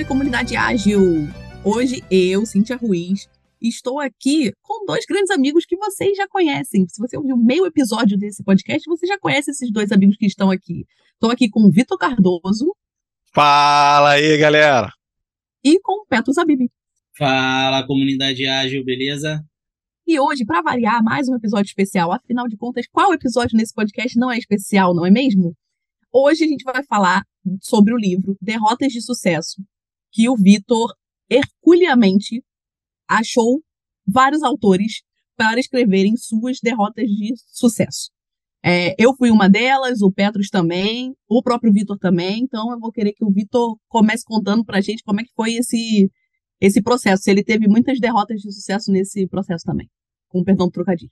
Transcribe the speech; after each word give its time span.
oi, 0.00 0.04
comunidade 0.06 0.56
ágil! 0.56 1.28
Hoje 1.62 2.02
eu, 2.10 2.46
Cintia 2.46 2.74
Ruiz, 2.74 3.28
estou 3.60 4.00
aqui 4.00 4.50
com 4.62 4.86
dois 4.86 5.04
grandes 5.04 5.30
amigos 5.30 5.66
que 5.66 5.76
vocês 5.76 6.16
já 6.16 6.26
conhecem. 6.26 6.86
Se 6.88 6.98
você 6.98 7.18
ouviu 7.18 7.36
meio 7.36 7.66
episódio 7.66 8.16
desse 8.16 8.42
podcast, 8.42 8.88
você 8.88 9.06
já 9.06 9.18
conhece 9.18 9.50
esses 9.50 9.70
dois 9.70 9.92
amigos 9.92 10.16
que 10.16 10.24
estão 10.24 10.50
aqui. 10.50 10.86
Estou 11.12 11.30
aqui 11.30 11.50
com 11.50 11.60
o 11.60 11.70
Vitor 11.70 11.98
Cardoso. 11.98 12.74
Fala 13.30 14.12
aí, 14.12 14.38
galera! 14.38 14.90
E 15.62 15.78
com 15.80 16.00
o 16.00 16.06
Petro 16.06 16.32
Zabib. 16.32 16.70
Fala, 17.14 17.86
comunidade 17.86 18.46
ágil, 18.46 18.82
beleza? 18.82 19.44
E 20.06 20.18
hoje, 20.18 20.46
para 20.46 20.62
variar, 20.62 21.04
mais 21.04 21.28
um 21.28 21.36
episódio 21.36 21.68
especial. 21.68 22.10
Afinal 22.10 22.48
de 22.48 22.56
contas, 22.56 22.86
qual 22.90 23.12
episódio 23.12 23.54
nesse 23.54 23.74
podcast 23.74 24.18
não 24.18 24.30
é 24.30 24.38
especial, 24.38 24.94
não 24.94 25.04
é 25.04 25.10
mesmo? 25.10 25.54
Hoje 26.10 26.44
a 26.44 26.48
gente 26.48 26.64
vai 26.64 26.82
falar 26.84 27.22
sobre 27.60 27.92
o 27.92 27.98
livro 27.98 28.34
Derrotas 28.40 28.92
de 28.92 29.02
Sucesso, 29.02 29.62
que 30.10 30.28
o 30.28 30.36
Vitor 30.36 30.94
herculeamente 31.28 32.42
achou 33.08 33.62
vários 34.06 34.42
autores 34.42 35.02
para 35.36 35.58
escreverem 35.58 36.16
suas 36.16 36.58
derrotas 36.62 37.06
de 37.08 37.34
sucesso. 37.46 38.10
É, 38.62 38.94
eu 38.98 39.14
fui 39.16 39.30
uma 39.30 39.48
delas, 39.48 40.02
o 40.02 40.12
Petros 40.12 40.48
também, 40.48 41.16
o 41.26 41.42
próprio 41.42 41.72
Vitor 41.72 41.98
também, 41.98 42.42
então 42.42 42.70
eu 42.70 42.78
vou 42.78 42.92
querer 42.92 43.12
que 43.12 43.24
o 43.24 43.30
Vitor 43.30 43.78
comece 43.88 44.22
contando 44.24 44.64
para 44.64 44.78
a 44.78 44.80
gente 44.82 45.02
como 45.02 45.20
é 45.20 45.24
que 45.24 45.32
foi 45.34 45.54
esse, 45.54 46.10
esse 46.60 46.82
processo, 46.82 47.22
se 47.22 47.30
ele 47.30 47.42
teve 47.42 47.66
muitas 47.66 47.98
derrotas 47.98 48.40
de 48.42 48.52
sucesso 48.52 48.92
nesse 48.92 49.26
processo 49.26 49.64
também, 49.64 49.88
com 50.28 50.44
perdão 50.44 50.66
do 50.66 50.72
trocadilho. 50.72 51.10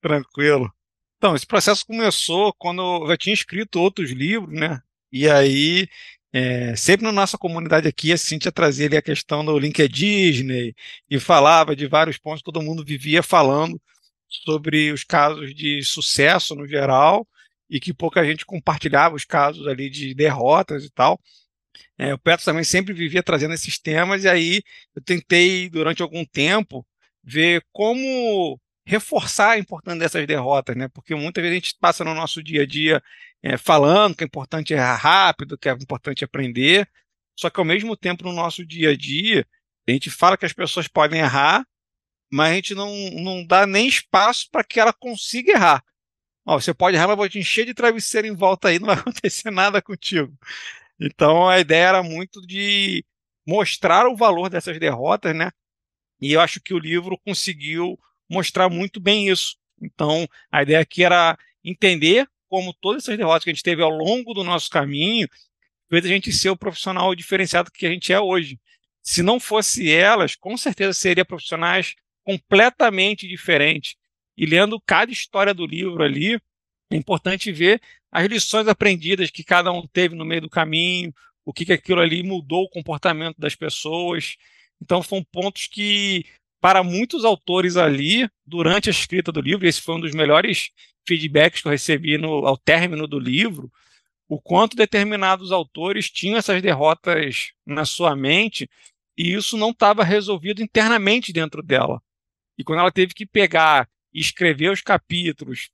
Tranquilo. 0.00 0.68
Então, 1.16 1.36
esse 1.36 1.46
processo 1.46 1.86
começou 1.86 2.52
quando 2.58 2.82
eu 2.82 3.06
já 3.06 3.16
tinha 3.16 3.34
escrito 3.34 3.78
outros 3.78 4.10
livros, 4.10 4.58
né? 4.58 4.80
E 5.12 5.28
aí, 5.28 5.86
é, 6.32 6.76
sempre 6.76 7.04
na 7.04 7.12
nossa 7.12 7.36
comunidade 7.36 7.88
aqui, 7.88 8.12
a 8.12 8.16
Cintia 8.18 8.52
trazia 8.52 8.86
ali 8.86 8.96
a 8.96 9.02
questão 9.02 9.44
do 9.44 9.58
link 9.58 9.86
Disney 9.88 10.74
e 11.08 11.18
falava 11.18 11.74
de 11.74 11.86
vários 11.86 12.18
pontos, 12.18 12.42
todo 12.42 12.62
mundo 12.62 12.84
vivia 12.84 13.22
falando 13.22 13.80
sobre 14.28 14.92
os 14.92 15.02
casos 15.02 15.54
de 15.54 15.82
sucesso 15.82 16.54
no 16.54 16.66
geral 16.68 17.26
e 17.68 17.80
que 17.80 17.92
pouca 17.92 18.24
gente 18.24 18.46
compartilhava 18.46 19.16
os 19.16 19.24
casos 19.24 19.66
ali 19.66 19.90
de 19.90 20.14
derrotas 20.14 20.84
e 20.84 20.90
tal. 20.90 21.20
É, 21.98 22.14
o 22.14 22.18
Petro 22.18 22.44
também 22.44 22.64
sempre 22.64 22.94
vivia 22.94 23.22
trazendo 23.22 23.54
esses 23.54 23.78
temas, 23.78 24.24
e 24.24 24.28
aí 24.28 24.62
eu 24.94 25.02
tentei, 25.02 25.68
durante 25.68 26.02
algum 26.02 26.24
tempo, 26.24 26.86
ver 27.22 27.64
como 27.72 28.58
reforçar 28.84 29.52
a 29.52 29.58
importância 29.58 30.00
dessas 30.00 30.26
derrotas, 30.26 30.76
né? 30.76 30.88
Porque 30.88 31.14
muitas 31.14 31.42
vezes 31.42 31.52
a 31.52 31.60
gente 31.60 31.76
passa 31.80 32.04
no 32.04 32.14
nosso 32.14 32.42
dia 32.42 32.62
a 32.62 32.66
dia 32.66 33.02
é, 33.42 33.56
falando 33.56 34.16
que 34.16 34.24
é 34.24 34.26
importante 34.26 34.72
errar 34.72 34.96
rápido, 34.96 35.58
que 35.58 35.68
é 35.68 35.72
importante 35.72 36.24
aprender, 36.24 36.88
só 37.38 37.48
que 37.50 37.60
ao 37.60 37.64
mesmo 37.64 37.96
tempo 37.96 38.24
no 38.24 38.32
nosso 38.32 38.64
dia 38.64 38.90
a 38.90 38.96
dia 38.96 39.46
a 39.88 39.92
gente 39.92 40.10
fala 40.10 40.36
que 40.36 40.46
as 40.46 40.52
pessoas 40.52 40.88
podem 40.88 41.20
errar, 41.20 41.66
mas 42.30 42.52
a 42.52 42.54
gente 42.54 42.74
não, 42.74 42.94
não 43.12 43.44
dá 43.46 43.66
nem 43.66 43.88
espaço 43.88 44.48
para 44.50 44.64
que 44.64 44.78
ela 44.78 44.92
consiga 44.92 45.52
errar. 45.52 45.84
Ó, 46.46 46.58
você 46.60 46.72
pode 46.74 46.96
errar, 46.96 47.08
mas 47.08 47.16
vou 47.16 47.28
te 47.28 47.38
encher 47.38 47.66
de 47.66 47.74
travesseiro 47.74 48.26
em 48.26 48.34
volta 48.34 48.68
aí, 48.68 48.78
não 48.80 48.86
vai 48.86 48.96
acontecer 48.96 49.50
nada 49.50 49.82
contigo. 49.82 50.36
Então 50.98 51.48
a 51.48 51.58
ideia 51.58 51.88
era 51.88 52.02
muito 52.02 52.40
de 52.46 53.04
mostrar 53.46 54.06
o 54.06 54.16
valor 54.16 54.48
dessas 54.50 54.78
derrotas, 54.78 55.34
né? 55.34 55.50
E 56.20 56.32
eu 56.32 56.40
acho 56.40 56.60
que 56.60 56.74
o 56.74 56.78
livro 56.78 57.18
conseguiu 57.18 57.98
mostrar 58.30 58.68
muito 58.68 59.00
bem 59.00 59.28
isso. 59.28 59.56
Então, 59.80 60.28
a 60.50 60.62
ideia 60.62 60.80
aqui 60.80 61.02
era 61.04 61.36
entender 61.64 62.28
como 62.48 62.72
todas 62.74 63.04
essas 63.04 63.16
derrotas 63.16 63.44
que 63.44 63.50
a 63.50 63.52
gente 63.52 63.62
teve 63.62 63.82
ao 63.82 63.90
longo 63.90 64.32
do 64.32 64.44
nosso 64.44 64.70
caminho 64.70 65.28
fez 65.88 66.04
a 66.04 66.08
gente 66.08 66.32
ser 66.32 66.50
o 66.50 66.56
profissional 66.56 67.14
diferenciado 67.14 67.70
que 67.70 67.86
a 67.86 67.90
gente 67.90 68.12
é 68.12 68.20
hoje. 68.20 68.58
Se 69.02 69.22
não 69.22 69.40
fosse 69.40 69.90
elas, 69.90 70.36
com 70.36 70.56
certeza 70.56 70.92
seria 70.92 71.24
profissionais 71.24 71.94
completamente 72.22 73.26
diferentes. 73.26 73.96
E 74.36 74.46
lendo 74.46 74.80
cada 74.80 75.10
história 75.10 75.52
do 75.52 75.66
livro 75.66 76.02
ali, 76.02 76.34
é 76.90 76.96
importante 76.96 77.50
ver 77.50 77.80
as 78.10 78.26
lições 78.26 78.68
aprendidas 78.68 79.30
que 79.30 79.44
cada 79.44 79.72
um 79.72 79.86
teve 79.86 80.14
no 80.14 80.24
meio 80.24 80.42
do 80.42 80.50
caminho, 80.50 81.12
o 81.44 81.52
que, 81.52 81.64
que 81.64 81.72
aquilo 81.72 82.00
ali 82.00 82.22
mudou 82.22 82.64
o 82.64 82.68
comportamento 82.68 83.38
das 83.38 83.54
pessoas. 83.54 84.36
Então, 84.80 85.02
foram 85.02 85.24
pontos 85.24 85.66
que 85.66 86.24
para 86.60 86.82
muitos 86.82 87.24
autores 87.24 87.76
ali, 87.76 88.28
durante 88.44 88.88
a 88.88 88.92
escrita 88.92 89.32
do 89.32 89.40
livro, 89.40 89.66
esse 89.66 89.80
foi 89.80 89.94
um 89.94 90.00
dos 90.00 90.14
melhores 90.14 90.70
feedbacks 91.06 91.62
que 91.62 91.68
eu 91.68 91.72
recebi 91.72 92.18
no, 92.18 92.46
ao 92.46 92.56
término 92.56 93.06
do 93.06 93.18
livro, 93.18 93.70
o 94.28 94.40
quanto 94.40 94.76
determinados 94.76 95.50
autores 95.50 96.10
tinham 96.10 96.36
essas 96.36 96.62
derrotas 96.62 97.52
na 97.66 97.84
sua 97.84 98.14
mente 98.14 98.68
e 99.18 99.34
isso 99.34 99.56
não 99.56 99.70
estava 99.70 100.04
resolvido 100.04 100.62
internamente 100.62 101.32
dentro 101.32 101.62
dela. 101.62 102.00
E 102.56 102.62
quando 102.62 102.80
ela 102.80 102.92
teve 102.92 103.12
que 103.12 103.26
pegar 103.26 103.88
e 104.12 104.20
escrever 104.20 104.70
os 104.70 104.80
capítulos 104.80 105.70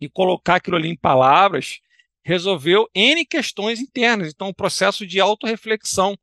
e 0.00 0.08
colocar 0.08 0.56
aquilo 0.56 0.76
ali 0.76 0.88
em 0.88 0.96
palavras, 0.96 1.80
resolveu 2.24 2.88
N 2.94 3.24
questões 3.26 3.80
internas. 3.80 4.32
Então, 4.32 4.48
um 4.48 4.54
processo 4.54 5.06
de 5.06 5.20
autorreflexão. 5.20 6.16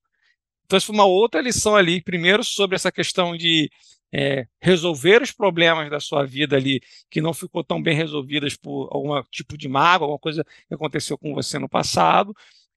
Então, 0.66 0.78
isso 0.78 0.88
foi 0.88 0.95
uma 0.95 1.06
outra 1.06 1.41
lição 1.41 1.75
ali. 1.75 2.01
Primeiro, 2.01 2.44
sobre 2.44 2.75
essa 2.75 2.91
questão 2.91 3.38
de 3.38 3.69
é, 4.13 4.47
resolver 4.62 5.22
os 5.22 5.31
problemas 5.31 5.90
da 5.90 6.00
sua 6.00 6.25
vida 6.25 6.56
ali 6.56 6.81
que 7.09 7.22
não 7.22 7.34
ficou 7.34 7.63
tão 7.63 7.81
bem 7.81 7.95
resolvidas 7.95 8.56
por 8.56 8.90
algum 8.91 9.22
tipo 9.31 9.57
de 9.57 9.68
mágoa, 9.68 10.06
alguma 10.06 10.19
coisa 10.19 10.44
que 10.68 10.73
aconteceu 10.73 11.18
com 11.18 11.34
você 11.34 11.59
no 11.59 11.69
passado. 11.69 12.34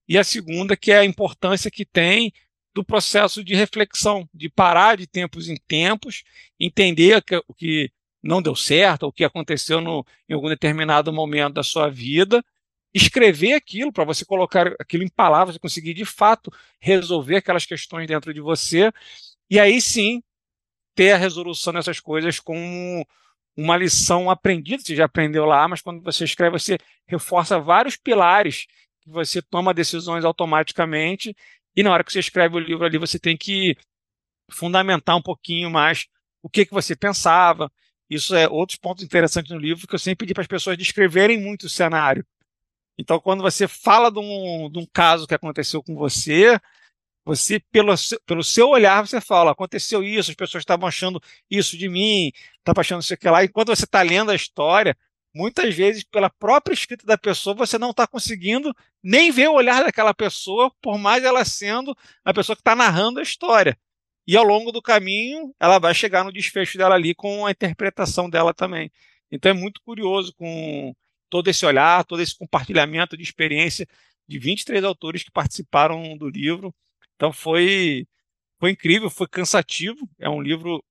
E 0.08 0.18
a 0.18 0.24
segunda, 0.24 0.76
que 0.76 0.90
é 0.90 0.98
a 0.98 1.04
importância 1.04 1.70
que 1.70 1.84
tem 1.84 2.32
do 2.74 2.84
processo 2.84 3.42
de 3.44 3.54
reflexão, 3.54 4.28
de 4.34 4.48
parar 4.48 4.96
de 4.96 5.06
tempos 5.06 5.48
em 5.48 5.56
tempos, 5.68 6.22
entender 6.58 7.22
que, 7.22 7.36
o 7.48 7.54
que 7.54 7.90
não 8.22 8.42
deu 8.42 8.54
certo, 8.54 9.06
o 9.06 9.12
que 9.12 9.24
aconteceu 9.24 9.80
no, 9.80 10.04
em 10.28 10.34
algum 10.34 10.48
determinado 10.48 11.12
momento 11.12 11.54
da 11.54 11.62
sua 11.62 11.88
vida, 11.88 12.44
escrever 12.92 13.54
aquilo 13.54 13.92
para 13.92 14.04
você 14.04 14.24
colocar 14.24 14.74
aquilo 14.80 15.04
em 15.04 15.08
palavras 15.08 15.56
e 15.56 15.60
conseguir 15.60 15.94
de 15.94 16.04
fato 16.04 16.52
resolver 16.80 17.36
aquelas 17.36 17.64
questões 17.64 18.06
dentro 18.06 18.34
de 18.34 18.40
você. 18.40 18.92
E 19.48 19.58
aí 19.58 19.80
sim 19.80 20.22
ter 21.00 21.12
a 21.12 21.16
resolução 21.16 21.72
dessas 21.72 21.98
coisas 21.98 22.38
como 22.38 23.06
uma 23.56 23.74
lição 23.74 24.28
aprendida, 24.28 24.82
você 24.82 24.94
já 24.94 25.06
aprendeu 25.06 25.46
lá, 25.46 25.66
mas 25.66 25.80
quando 25.80 26.02
você 26.02 26.24
escreve, 26.24 26.58
você 26.58 26.76
reforça 27.08 27.58
vários 27.58 27.96
pilares 27.96 28.66
que 29.00 29.08
você 29.08 29.40
toma 29.40 29.72
decisões 29.72 30.26
automaticamente, 30.26 31.34
e 31.74 31.82
na 31.82 31.90
hora 31.90 32.04
que 32.04 32.12
você 32.12 32.18
escreve 32.18 32.54
o 32.54 32.58
livro 32.58 32.84
ali, 32.84 32.98
você 32.98 33.18
tem 33.18 33.34
que 33.34 33.74
fundamentar 34.50 35.16
um 35.16 35.22
pouquinho 35.22 35.70
mais 35.70 36.06
o 36.42 36.50
que, 36.50 36.66
que 36.66 36.74
você 36.74 36.94
pensava. 36.94 37.72
Isso 38.10 38.34
é 38.34 38.46
outros 38.46 38.78
pontos 38.78 39.02
interessantes 39.02 39.50
no 39.50 39.58
livro 39.58 39.88
que 39.88 39.94
eu 39.94 39.98
sempre 39.98 40.26
pedi 40.26 40.34
para 40.34 40.42
as 40.42 40.48
pessoas 40.48 40.76
descreverem 40.76 41.40
muito 41.40 41.64
o 41.64 41.70
cenário. 41.70 42.26
Então, 42.98 43.18
quando 43.18 43.40
você 43.40 43.66
fala 43.66 44.12
de 44.12 44.18
um, 44.18 44.68
de 44.70 44.78
um 44.78 44.86
caso 44.92 45.26
que 45.26 45.34
aconteceu 45.34 45.82
com 45.82 45.94
você, 45.94 46.60
você, 47.30 47.60
pelo, 47.70 47.94
pelo 48.26 48.42
seu 48.42 48.68
olhar, 48.68 49.06
você 49.06 49.20
fala: 49.20 49.52
aconteceu 49.52 50.02
isso, 50.02 50.30
as 50.30 50.36
pessoas 50.36 50.62
estavam 50.62 50.88
achando 50.88 51.22
isso 51.48 51.78
de 51.78 51.88
mim, 51.88 52.32
estavam 52.58 52.80
achando 52.80 53.02
isso 53.02 53.14
aqui 53.14 53.28
lá. 53.28 53.44
Enquanto 53.44 53.68
você 53.68 53.84
está 53.84 54.02
lendo 54.02 54.32
a 54.32 54.34
história, 54.34 54.96
muitas 55.32 55.72
vezes, 55.72 56.02
pela 56.02 56.28
própria 56.28 56.74
escrita 56.74 57.06
da 57.06 57.16
pessoa, 57.16 57.54
você 57.54 57.78
não 57.78 57.90
está 57.90 58.04
conseguindo 58.04 58.74
nem 59.00 59.30
ver 59.30 59.48
o 59.48 59.54
olhar 59.54 59.84
daquela 59.84 60.12
pessoa, 60.12 60.72
por 60.82 60.98
mais 60.98 61.22
ela 61.22 61.44
sendo 61.44 61.96
a 62.24 62.34
pessoa 62.34 62.56
que 62.56 62.62
está 62.62 62.74
narrando 62.74 63.20
a 63.20 63.22
história. 63.22 63.78
E 64.26 64.36
ao 64.36 64.44
longo 64.44 64.72
do 64.72 64.82
caminho, 64.82 65.54
ela 65.60 65.78
vai 65.78 65.94
chegar 65.94 66.24
no 66.24 66.32
desfecho 66.32 66.76
dela 66.78 66.96
ali 66.96 67.14
com 67.14 67.46
a 67.46 67.52
interpretação 67.52 68.28
dela 68.28 68.52
também. 68.52 68.90
Então 69.30 69.50
é 69.50 69.54
muito 69.54 69.80
curioso 69.82 70.34
com 70.34 70.92
todo 71.28 71.48
esse 71.48 71.64
olhar, 71.64 72.04
todo 72.04 72.20
esse 72.22 72.36
compartilhamento 72.36 73.16
de 73.16 73.22
experiência 73.22 73.86
de 74.28 74.38
23 74.38 74.82
autores 74.84 75.22
que 75.22 75.30
participaram 75.30 76.16
do 76.16 76.28
livro. 76.28 76.74
Então 77.20 77.34
foi, 77.34 78.06
foi 78.58 78.70
incrível, 78.70 79.10
foi 79.10 79.28
cansativo. 79.28 80.08
É 80.18 80.26
um 80.26 80.40
livro 80.40 80.82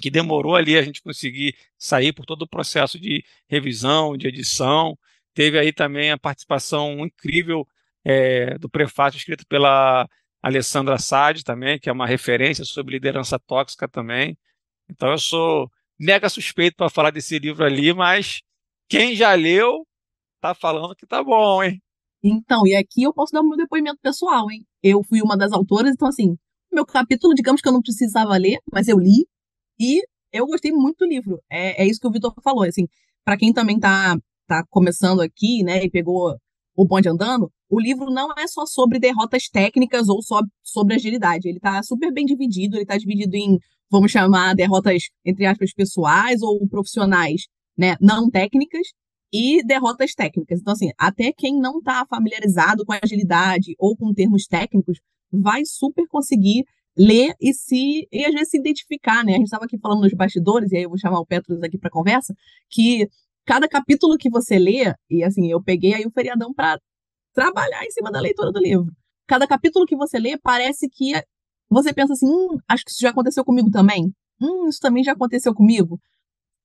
que 0.00 0.10
demorou 0.10 0.56
ali 0.56 0.78
a 0.78 0.82
gente 0.82 1.02
conseguir 1.02 1.54
sair 1.76 2.14
por 2.14 2.24
todo 2.24 2.42
o 2.42 2.48
processo 2.48 2.98
de 2.98 3.22
revisão, 3.46 4.16
de 4.16 4.28
edição. 4.28 4.98
Teve 5.34 5.58
aí 5.58 5.70
também 5.70 6.10
a 6.10 6.16
participação 6.18 7.04
incrível 7.04 7.68
é, 8.02 8.56
do 8.56 8.66
prefácio 8.66 9.18
escrito 9.18 9.46
pela 9.46 10.08
Alessandra 10.42 10.96
Sade 10.98 11.44
também, 11.44 11.78
que 11.78 11.90
é 11.90 11.92
uma 11.92 12.06
referência 12.06 12.64
sobre 12.64 12.94
liderança 12.94 13.38
tóxica 13.38 13.86
também. 13.86 14.38
Então 14.88 15.10
eu 15.10 15.18
sou 15.18 15.70
mega 16.00 16.30
suspeito 16.30 16.78
para 16.78 16.88
falar 16.88 17.10
desse 17.10 17.38
livro 17.38 17.62
ali, 17.62 17.92
mas 17.92 18.40
quem 18.88 19.14
já 19.14 19.34
leu 19.34 19.86
tá 20.40 20.54
falando 20.54 20.96
que 20.96 21.06
tá 21.06 21.22
bom, 21.22 21.62
hein? 21.62 21.82
Então, 22.22 22.66
e 22.66 22.74
aqui 22.74 23.02
eu 23.02 23.12
posso 23.12 23.32
dar 23.34 23.42
o 23.42 23.48
meu 23.48 23.58
depoimento 23.58 23.98
pessoal, 24.00 24.50
hein? 24.50 24.66
Eu 24.82 25.02
fui 25.04 25.22
uma 25.22 25.36
das 25.36 25.52
autoras, 25.52 25.92
então, 25.92 26.08
assim, 26.08 26.36
meu 26.72 26.84
capítulo, 26.86 27.34
digamos 27.34 27.60
que 27.60 27.68
eu 27.68 27.72
não 27.72 27.82
precisava 27.82 28.36
ler, 28.36 28.58
mas 28.72 28.88
eu 28.88 28.98
li, 28.98 29.26
e 29.78 30.02
eu 30.32 30.46
gostei 30.46 30.72
muito 30.72 30.98
do 30.98 31.06
livro. 31.06 31.40
É, 31.50 31.82
é 31.82 31.86
isso 31.86 32.00
que 32.00 32.06
o 32.06 32.10
Vitor 32.10 32.34
falou, 32.42 32.64
assim, 32.64 32.86
para 33.24 33.36
quem 33.36 33.52
também 33.52 33.78
tá, 33.78 34.16
tá 34.46 34.64
começando 34.70 35.20
aqui, 35.20 35.62
né, 35.62 35.84
e 35.84 35.90
pegou 35.90 36.34
O 36.74 36.86
Bonde 36.86 37.08
Andando, 37.08 37.50
o 37.68 37.80
livro 37.80 38.10
não 38.10 38.32
é 38.38 38.46
só 38.46 38.66
sobre 38.66 38.98
derrotas 38.98 39.48
técnicas 39.48 40.08
ou 40.08 40.22
só 40.22 40.40
sobre 40.62 40.94
agilidade. 40.94 41.48
Ele 41.48 41.58
está 41.58 41.82
super 41.82 42.12
bem 42.12 42.24
dividido, 42.26 42.76
ele 42.76 42.82
está 42.82 42.96
dividido 42.96 43.36
em, 43.36 43.58
vamos 43.90 44.10
chamar, 44.10 44.54
derrotas, 44.54 45.04
entre 45.24 45.46
aspas, 45.46 45.72
pessoais 45.72 46.42
ou 46.42 46.66
profissionais, 46.68 47.42
né, 47.76 47.96
não 48.00 48.30
técnicas, 48.30 48.88
e 49.32 49.64
derrotas 49.64 50.14
técnicas. 50.14 50.60
Então, 50.60 50.72
assim, 50.72 50.90
até 50.98 51.32
quem 51.32 51.58
não 51.58 51.78
está 51.78 52.04
familiarizado 52.06 52.84
com 52.84 52.92
agilidade 52.92 53.74
ou 53.78 53.96
com 53.96 54.12
termos 54.12 54.46
técnicos 54.46 54.98
vai 55.32 55.64
super 55.64 56.06
conseguir 56.06 56.64
ler 56.96 57.34
e 57.40 57.54
se 57.54 58.06
e 58.12 58.24
às 58.24 58.32
vezes 58.32 58.50
se 58.50 58.58
identificar, 58.58 59.24
né? 59.24 59.32
A 59.32 59.36
gente 59.36 59.46
estava 59.46 59.64
aqui 59.64 59.78
falando 59.78 60.02
nos 60.02 60.12
bastidores, 60.12 60.70
e 60.72 60.76
aí 60.76 60.82
eu 60.82 60.90
vou 60.90 60.98
chamar 60.98 61.20
o 61.20 61.26
Petros 61.26 61.62
aqui 61.62 61.78
para 61.78 61.90
conversa, 61.90 62.34
que 62.68 63.08
cada 63.46 63.66
capítulo 63.68 64.18
que 64.18 64.30
você 64.30 64.58
lê, 64.58 64.94
e 65.10 65.24
assim, 65.24 65.50
eu 65.50 65.62
peguei 65.62 65.94
aí 65.94 66.04
o 66.04 66.10
feriadão 66.10 66.52
para 66.52 66.78
trabalhar 67.34 67.84
em 67.84 67.90
cima 67.90 68.10
da 68.10 68.20
leitura 68.20 68.52
do 68.52 68.60
livro. 68.60 68.92
Cada 69.26 69.46
capítulo 69.46 69.86
que 69.86 69.96
você 69.96 70.18
lê 70.18 70.36
parece 70.38 70.88
que 70.88 71.12
você 71.70 71.92
pensa 71.94 72.12
assim, 72.12 72.26
hum, 72.26 72.58
acho 72.68 72.84
que 72.84 72.90
isso 72.90 73.00
já 73.00 73.10
aconteceu 73.10 73.44
comigo 73.44 73.70
também. 73.70 74.12
Hum, 74.40 74.68
isso 74.68 74.78
também 74.80 75.02
já 75.02 75.12
aconteceu 75.12 75.54
comigo. 75.54 75.98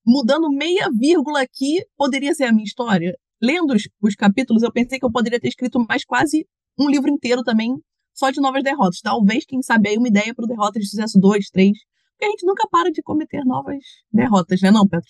Mudando 0.08 0.50
meia 0.50 0.90
vírgula 0.98 1.42
aqui, 1.42 1.86
poderia 1.98 2.34
ser 2.34 2.46
a 2.46 2.54
minha 2.54 2.64
história. 2.64 3.14
Lendo 3.42 3.74
os, 3.74 3.90
os 4.02 4.16
capítulos, 4.16 4.64
eu 4.64 4.72
pensei 4.72 4.98
que 4.98 5.06
eu 5.06 5.12
poderia 5.12 5.38
ter 5.38 5.50
escrito 5.50 5.86
mais 5.86 6.06
quase 6.06 6.48
um 6.80 6.90
livro 6.90 7.10
inteiro 7.12 7.44
também 7.44 7.76
só 8.14 8.32
de 8.32 8.40
novas 8.40 8.64
derrotas. 8.64 9.02
Talvez, 9.02 9.44
quem 9.46 9.62
sabe, 9.62 9.90
aí 9.90 9.98
uma 9.98 10.08
ideia 10.08 10.34
para 10.34 10.46
o 10.46 10.48
Derrota 10.48 10.80
de 10.80 10.88
Sucesso 10.88 11.20
2, 11.20 11.50
3. 11.50 11.78
Porque 12.12 12.26
a 12.26 12.30
gente 12.30 12.46
nunca 12.46 12.66
para 12.70 12.90
de 12.90 13.02
cometer 13.04 13.44
novas 13.44 13.84
derrotas, 14.10 14.62
né, 14.62 14.72
não, 14.72 14.88
Pedro? 14.88 15.10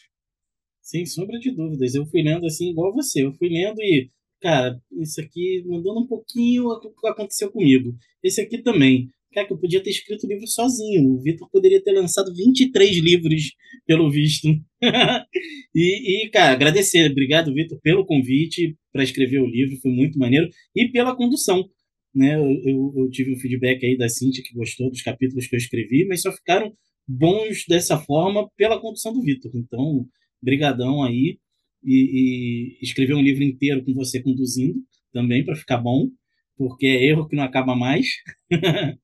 Sem 0.81 1.05
sombra 1.05 1.37
de 1.37 1.51
dúvidas. 1.55 1.93
Eu 1.93 2.05
fui 2.07 2.23
lendo 2.23 2.47
assim, 2.47 2.71
igual 2.71 2.91
você. 2.91 3.23
Eu 3.23 3.33
fui 3.33 3.49
lendo 3.49 3.79
e, 3.79 4.09
cara, 4.41 4.81
isso 4.93 5.21
aqui, 5.21 5.63
mudando 5.67 5.99
um 5.99 6.07
pouquinho 6.07 6.69
o 6.69 6.79
que 6.79 7.07
aconteceu 7.07 7.51
comigo. 7.51 7.93
Esse 8.23 8.41
aqui 8.41 8.63
também. 8.63 9.09
Cara, 9.33 9.45
que 9.47 9.53
eu 9.53 9.57
podia 9.57 9.81
ter 9.81 9.89
escrito 9.89 10.25
o 10.25 10.29
livro 10.29 10.47
sozinho. 10.47 11.11
O 11.11 11.21
Vitor 11.21 11.49
poderia 11.51 11.81
ter 11.83 11.91
lançado 11.91 12.33
23 12.33 12.97
livros, 12.97 13.51
pelo 13.85 14.09
visto. 14.09 14.47
e, 15.75 16.25
e, 16.25 16.29
cara, 16.29 16.53
agradecer. 16.53 17.11
Obrigado, 17.11 17.53
Vitor, 17.53 17.79
pelo 17.81 18.05
convite 18.05 18.75
para 18.91 19.03
escrever 19.03 19.39
o 19.39 19.45
livro. 19.45 19.77
Foi 19.81 19.91
muito 19.91 20.17
maneiro. 20.17 20.49
E 20.75 20.87
pela 20.89 21.15
condução 21.15 21.69
né? 22.17 22.35
Eu, 22.35 22.93
eu, 22.95 23.09
tive 23.11 23.31
um 23.31 23.37
feedback 23.37 23.85
aí 23.85 23.95
da 23.95 24.09
Cintia 24.09 24.43
que 24.43 24.53
gostou 24.53 24.89
dos 24.89 25.03
capítulos 25.03 25.45
que 25.47 25.55
eu 25.55 25.59
escrevi, 25.59 26.03
mas 26.05 26.23
só 26.23 26.31
ficaram 26.31 26.73
bons 27.07 27.63
dessa 27.67 27.97
forma 27.99 28.49
pela 28.57 28.81
condução 28.81 29.13
do 29.13 29.21
Vitor. 29.21 29.51
Então, 29.53 30.05
brigadão 30.41 31.03
aí 31.03 31.37
e, 31.83 32.77
e 32.79 32.83
escrever 32.83 33.13
um 33.13 33.21
livro 33.21 33.43
inteiro 33.43 33.83
com 33.85 33.93
você 33.93 34.21
conduzindo 34.21 34.79
também 35.13 35.45
para 35.45 35.55
ficar 35.55 35.77
bom, 35.77 36.09
porque 36.57 36.87
é 36.87 37.05
erro 37.05 37.27
que 37.27 37.35
não 37.35 37.43
acaba 37.43 37.75
mais. 37.75 38.07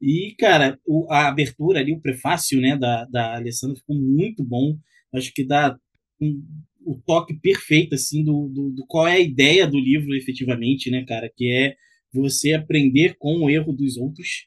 e, 0.00 0.34
cara, 0.38 0.78
o, 0.86 1.10
a 1.10 1.28
abertura 1.28 1.80
ali, 1.80 1.92
o 1.92 2.00
prefácio 2.00 2.60
né, 2.60 2.76
da, 2.76 3.04
da 3.06 3.36
Alessandra 3.36 3.76
ficou 3.76 3.96
muito 3.96 4.44
bom. 4.44 4.78
Acho 5.12 5.32
que 5.32 5.44
dá 5.44 5.76
um, 6.20 6.42
o 6.84 7.00
toque 7.00 7.34
perfeito 7.34 7.94
assim 7.94 8.24
do, 8.24 8.48
do, 8.48 8.70
do, 8.70 8.86
qual 8.86 9.08
é 9.08 9.14
a 9.14 9.20
ideia 9.20 9.66
do 9.66 9.78
livro 9.78 10.14
efetivamente, 10.14 10.90
né, 10.90 11.04
cara? 11.04 11.30
Que 11.34 11.50
é 11.50 11.76
você 12.12 12.52
aprender 12.52 13.16
com 13.18 13.38
o 13.38 13.50
erro 13.50 13.72
dos 13.72 13.96
outros, 13.96 14.46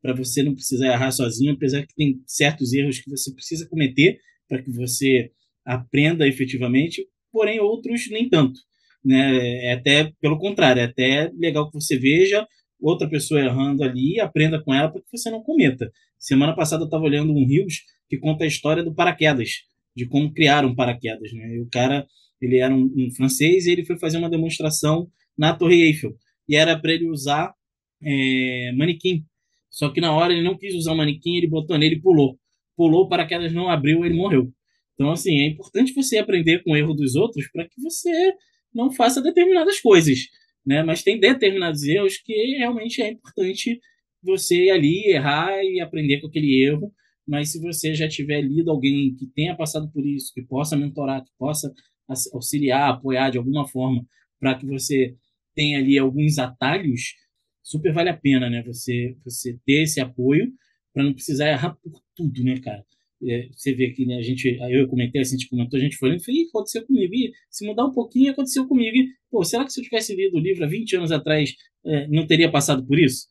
para 0.00 0.14
você 0.14 0.42
não 0.42 0.54
precisar 0.54 0.92
errar 0.92 1.10
sozinho, 1.10 1.52
apesar 1.52 1.84
que 1.84 1.94
tem 1.94 2.22
certos 2.24 2.72
erros 2.72 3.00
que 3.00 3.10
você 3.10 3.32
precisa 3.34 3.68
cometer 3.68 4.20
para 4.48 4.62
que 4.62 4.70
você 4.70 5.32
aprenda 5.64 6.26
efetivamente, 6.26 7.04
porém 7.32 7.58
outros 7.58 8.08
nem 8.10 8.28
tanto. 8.28 8.60
Né? 9.08 9.64
É 9.64 9.72
até 9.72 10.12
pelo 10.20 10.38
contrário, 10.38 10.80
é 10.80 10.84
até 10.84 11.30
legal 11.38 11.70
que 11.70 11.80
você 11.80 11.98
veja 11.98 12.46
outra 12.78 13.08
pessoa 13.08 13.40
errando 13.40 13.82
ali 13.82 14.20
aprenda 14.20 14.62
com 14.62 14.72
ela 14.74 14.90
para 14.90 15.00
que 15.00 15.08
você 15.10 15.30
não 15.30 15.42
cometa. 15.42 15.90
Semana 16.18 16.54
passada 16.54 16.82
eu 16.82 16.84
estava 16.84 17.04
olhando 17.04 17.32
um 17.32 17.46
Rios 17.46 17.84
que 18.06 18.18
conta 18.18 18.44
a 18.44 18.46
história 18.46 18.84
do 18.84 18.94
paraquedas, 18.94 19.62
de 19.96 20.06
como 20.06 20.30
criaram 20.30 20.74
paraquedas. 20.74 21.32
Né? 21.32 21.56
E 21.56 21.60
o 21.60 21.68
cara, 21.70 22.06
ele 22.38 22.58
era 22.58 22.74
um, 22.74 22.92
um 22.94 23.10
francês 23.16 23.64
e 23.64 23.72
ele 23.72 23.86
foi 23.86 23.98
fazer 23.98 24.18
uma 24.18 24.28
demonstração 24.28 25.08
na 25.36 25.54
Torre 25.54 25.82
Eiffel 25.82 26.14
e 26.46 26.54
era 26.54 26.78
para 26.78 26.92
ele 26.92 27.08
usar 27.08 27.54
é, 28.02 28.72
manequim. 28.76 29.24
Só 29.70 29.88
que 29.88 30.02
na 30.02 30.12
hora 30.12 30.34
ele 30.34 30.42
não 30.42 30.58
quis 30.58 30.74
usar 30.74 30.92
o 30.92 30.96
manequim, 30.96 31.36
ele 31.36 31.48
botou 31.48 31.78
nele 31.78 31.94
e 31.94 32.00
pulou. 32.00 32.38
Pulou, 32.76 33.04
o 33.04 33.08
paraquedas 33.08 33.54
não 33.54 33.70
abriu, 33.70 34.04
ele 34.04 34.14
morreu. 34.14 34.52
Então, 34.94 35.10
assim, 35.10 35.40
é 35.40 35.46
importante 35.46 35.94
você 35.94 36.18
aprender 36.18 36.62
com 36.62 36.72
o 36.72 36.76
erro 36.76 36.92
dos 36.92 37.14
outros 37.14 37.48
para 37.50 37.64
que 37.64 37.80
você 37.80 38.34
não 38.74 38.92
faça 38.92 39.22
determinadas 39.22 39.80
coisas, 39.80 40.18
né? 40.64 40.82
Mas 40.82 41.02
tem 41.02 41.18
determinados 41.18 41.82
erros 41.84 42.18
que 42.18 42.32
realmente 42.56 43.02
é 43.02 43.10
importante 43.10 43.80
você 44.22 44.70
ali, 44.70 45.06
errar 45.12 45.62
e 45.62 45.80
aprender 45.80 46.20
com 46.20 46.26
aquele 46.28 46.62
erro. 46.64 46.92
Mas 47.26 47.52
se 47.52 47.60
você 47.60 47.94
já 47.94 48.08
tiver 48.08 48.40
lido 48.40 48.70
alguém 48.70 49.14
que 49.14 49.26
tenha 49.26 49.56
passado 49.56 49.90
por 49.92 50.04
isso, 50.06 50.32
que 50.34 50.42
possa 50.42 50.76
mentorar, 50.76 51.22
que 51.24 51.30
possa 51.38 51.72
auxiliar, 52.32 52.90
apoiar 52.90 53.30
de 53.30 53.38
alguma 53.38 53.66
forma, 53.68 54.04
para 54.40 54.54
que 54.54 54.66
você 54.66 55.14
tem 55.54 55.76
ali 55.76 55.98
alguns 55.98 56.38
atalhos, 56.38 57.14
super 57.62 57.92
vale 57.92 58.08
a 58.10 58.16
pena, 58.16 58.48
né? 58.48 58.62
Você, 58.62 59.16
você 59.24 59.58
ter 59.66 59.82
esse 59.82 60.00
apoio 60.00 60.52
para 60.92 61.02
não 61.04 61.12
precisar 61.12 61.48
errar 61.48 61.76
por 61.82 61.92
tudo, 62.16 62.42
né, 62.42 62.58
cara? 62.60 62.84
É, 63.26 63.48
você 63.52 63.72
vê 63.72 63.90
que 63.90 64.06
né, 64.06 64.16
a 64.16 64.22
gente, 64.22 64.56
eu 64.70 64.86
comentei, 64.86 65.20
assim, 65.20 65.34
a 65.34 65.38
gente 65.38 65.48
comentou, 65.48 65.76
a 65.76 65.82
gente 65.82 65.96
foi 65.96 66.10
lendo, 66.10 66.24
falei, 66.24 66.42
aconteceu 66.42 66.86
comigo, 66.86 67.14
e 67.14 67.32
se 67.50 67.66
mudar 67.66 67.86
um 67.86 67.92
pouquinho, 67.92 68.30
aconteceu 68.30 68.66
comigo, 68.66 68.96
e, 68.96 69.08
pô, 69.30 69.42
será 69.42 69.64
que 69.64 69.72
se 69.72 69.80
eu 69.80 69.84
tivesse 69.84 70.14
lido 70.14 70.36
o 70.36 70.40
livro 70.40 70.64
há 70.64 70.68
20 70.68 70.96
anos 70.96 71.10
atrás, 71.10 71.52
é, 71.84 72.06
não 72.08 72.26
teria 72.26 72.50
passado 72.50 72.86
por 72.86 72.98
isso? 72.98 73.26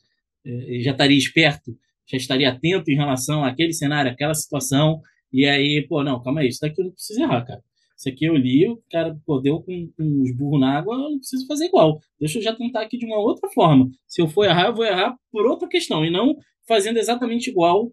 É, 0.45 0.79
já 0.81 0.91
estaria 0.91 1.17
esperto, 1.17 1.77
já 2.05 2.17
estaria 2.17 2.49
atento 2.49 2.91
em 2.91 2.95
relação 2.95 3.45
àquele 3.45 3.71
cenário, 3.71 4.11
àquela 4.11 4.33
situação, 4.33 5.01
e 5.31 5.45
aí, 5.45 5.85
pô, 5.87 6.03
não, 6.03 6.21
calma 6.21 6.41
aí, 6.41 6.49
isso 6.49 6.59
daqui 6.61 6.81
eu 6.81 6.85
não 6.85 6.91
preciso 6.91 7.21
errar, 7.21 7.45
cara. 7.45 7.61
Isso 7.97 8.09
aqui 8.09 8.25
eu 8.25 8.35
li, 8.35 8.67
o 8.67 8.79
cara 8.91 9.17
pô, 9.25 9.39
deu 9.39 9.59
com, 9.59 9.89
com 9.97 10.21
os 10.21 10.31
burros 10.35 10.59
na 10.59 10.77
água, 10.77 10.93
eu 10.93 11.09
não 11.11 11.17
preciso 11.17 11.47
fazer 11.47 11.65
igual. 11.65 11.99
Deixa 12.19 12.37
eu 12.37 12.43
já 12.43 12.55
tentar 12.55 12.81
aqui 12.81 12.95
de 12.95 13.05
uma 13.05 13.17
outra 13.17 13.49
forma. 13.49 13.89
Se 14.07 14.21
eu 14.21 14.27
for 14.27 14.45
errar, 14.45 14.67
eu 14.67 14.75
vou 14.75 14.85
errar 14.85 15.15
por 15.31 15.47
outra 15.47 15.67
questão, 15.67 16.05
e 16.05 16.11
não 16.11 16.35
fazendo 16.67 16.97
exatamente 16.97 17.49
igual 17.49 17.91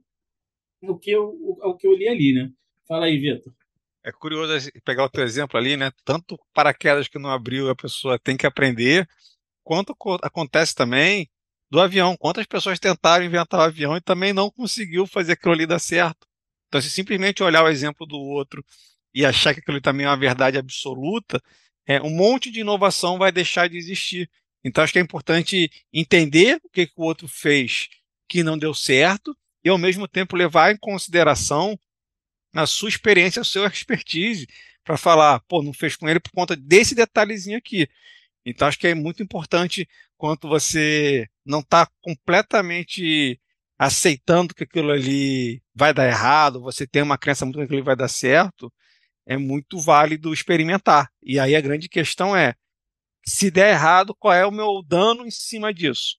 ao 0.87 0.99
que 0.99 1.11
eu, 1.11 1.59
ao 1.61 1.77
que 1.77 1.87
eu 1.87 1.95
li 1.95 2.09
ali, 2.09 2.33
né? 2.33 2.51
Fala 2.87 3.07
aí, 3.07 3.19
Vitor. 3.19 3.53
É 4.05 4.13
curioso 4.13 4.71
pegar 4.85 5.05
o 5.05 5.09
teu 5.09 5.25
exemplo 5.25 5.59
ali, 5.59 5.77
né? 5.77 5.91
Tanto 6.05 6.39
paraquedas 6.53 7.09
que 7.09 7.19
não 7.19 7.31
abriu, 7.31 7.71
a 7.71 7.75
pessoa 7.75 8.19
tem 8.19 8.37
que 8.37 8.47
aprender, 8.47 9.09
quanto 9.63 9.97
acontece 10.23 10.75
também 10.75 11.29
do 11.71 11.81
avião. 11.81 12.17
Quantas 12.17 12.47
pessoas 12.47 12.79
tentaram 12.79 13.25
inventar 13.25 13.61
o 13.61 13.62
avião 13.64 13.97
e 13.97 14.00
também 14.00 14.33
não 14.33 14.50
conseguiu 14.50 15.07
fazer 15.07 15.33
aquilo 15.33 15.55
ali 15.55 15.67
dar 15.67 15.79
certo. 15.79 16.26
Então, 16.69 16.81
se 16.81 16.91
simplesmente 16.91 17.43
olhar 17.43 17.64
o 17.64 17.69
exemplo 17.69 18.07
do 18.07 18.17
outro 18.17 18.64
e 19.12 19.25
achar 19.25 19.55
que 19.55 19.61
aquilo 19.61 19.81
também 19.81 20.07
é 20.07 20.09
uma 20.09 20.17
verdade 20.17 20.59
absoluta, 20.59 21.43
é, 21.87 22.00
um 22.00 22.11
monte 22.11 22.50
de 22.50 22.61
inovação 22.61 23.19
vai 23.19 23.33
deixar 23.33 23.69
de 23.69 23.76
existir. 23.76 24.31
Então, 24.62 24.85
acho 24.85 24.93
que 24.93 24.99
é 24.99 25.03
importante 25.03 25.71
entender 25.93 26.61
o 26.62 26.71
que, 26.71 26.87
que 26.87 26.95
o 26.97 27.03
outro 27.03 27.26
fez 27.29 27.88
que 28.29 28.43
não 28.43 28.57
deu 28.59 28.75
certo 28.75 29.37
e, 29.64 29.68
ao 29.68 29.78
mesmo 29.78 30.06
tempo, 30.06 30.37
levar 30.37 30.73
em 30.73 30.76
consideração 30.76 31.78
a 32.54 32.66
sua 32.66 32.88
experiência, 32.88 33.40
a 33.42 33.44
sua 33.44 33.66
expertise, 33.68 34.47
para 34.85 34.97
falar, 34.97 35.40
pô, 35.49 35.62
não 35.62 35.73
fez 35.73 35.97
com 35.97 36.09
ele 36.09 36.21
por 36.21 36.30
conta 36.33 36.54
desse 36.54 36.94
detalhezinho 36.94 37.59
aqui. 37.59 37.88
Então, 38.44 38.68
acho 38.68 38.78
que 38.78 38.87
é 38.87 38.94
muito 38.94 39.23
importante 39.23 39.88
quando 40.16 40.49
você 40.49 41.26
não 41.44 41.61
está 41.61 41.88
completamente 42.02 43.40
aceitando 43.78 44.54
que 44.54 44.64
aquilo 44.64 44.90
ali 44.92 45.62
vai 45.75 45.92
dar 45.92 46.06
errado, 46.06 46.61
você 46.61 46.87
tem 46.87 47.02
uma 47.02 47.18
crença 47.18 47.44
muito 47.44 47.59
que 47.59 47.64
aquilo 47.64 47.83
vai 47.83 47.97
dar 47.97 48.09
certo, 48.09 48.73
é 49.26 49.37
muito 49.37 49.80
válido 49.80 50.33
experimentar. 50.33 51.11
E 51.23 51.38
aí 51.38 51.56
a 51.56 51.61
grande 51.61 51.88
questão 51.88 52.37
é: 52.37 52.54
se 53.26 53.50
der 53.50 53.73
errado, 53.73 54.14
qual 54.14 54.35
é 54.35 54.47
o 54.47 54.52
meu 54.52 54.83
dano 54.87 55.26
em 55.26 55.30
cima 55.30 55.73
disso? 55.73 56.16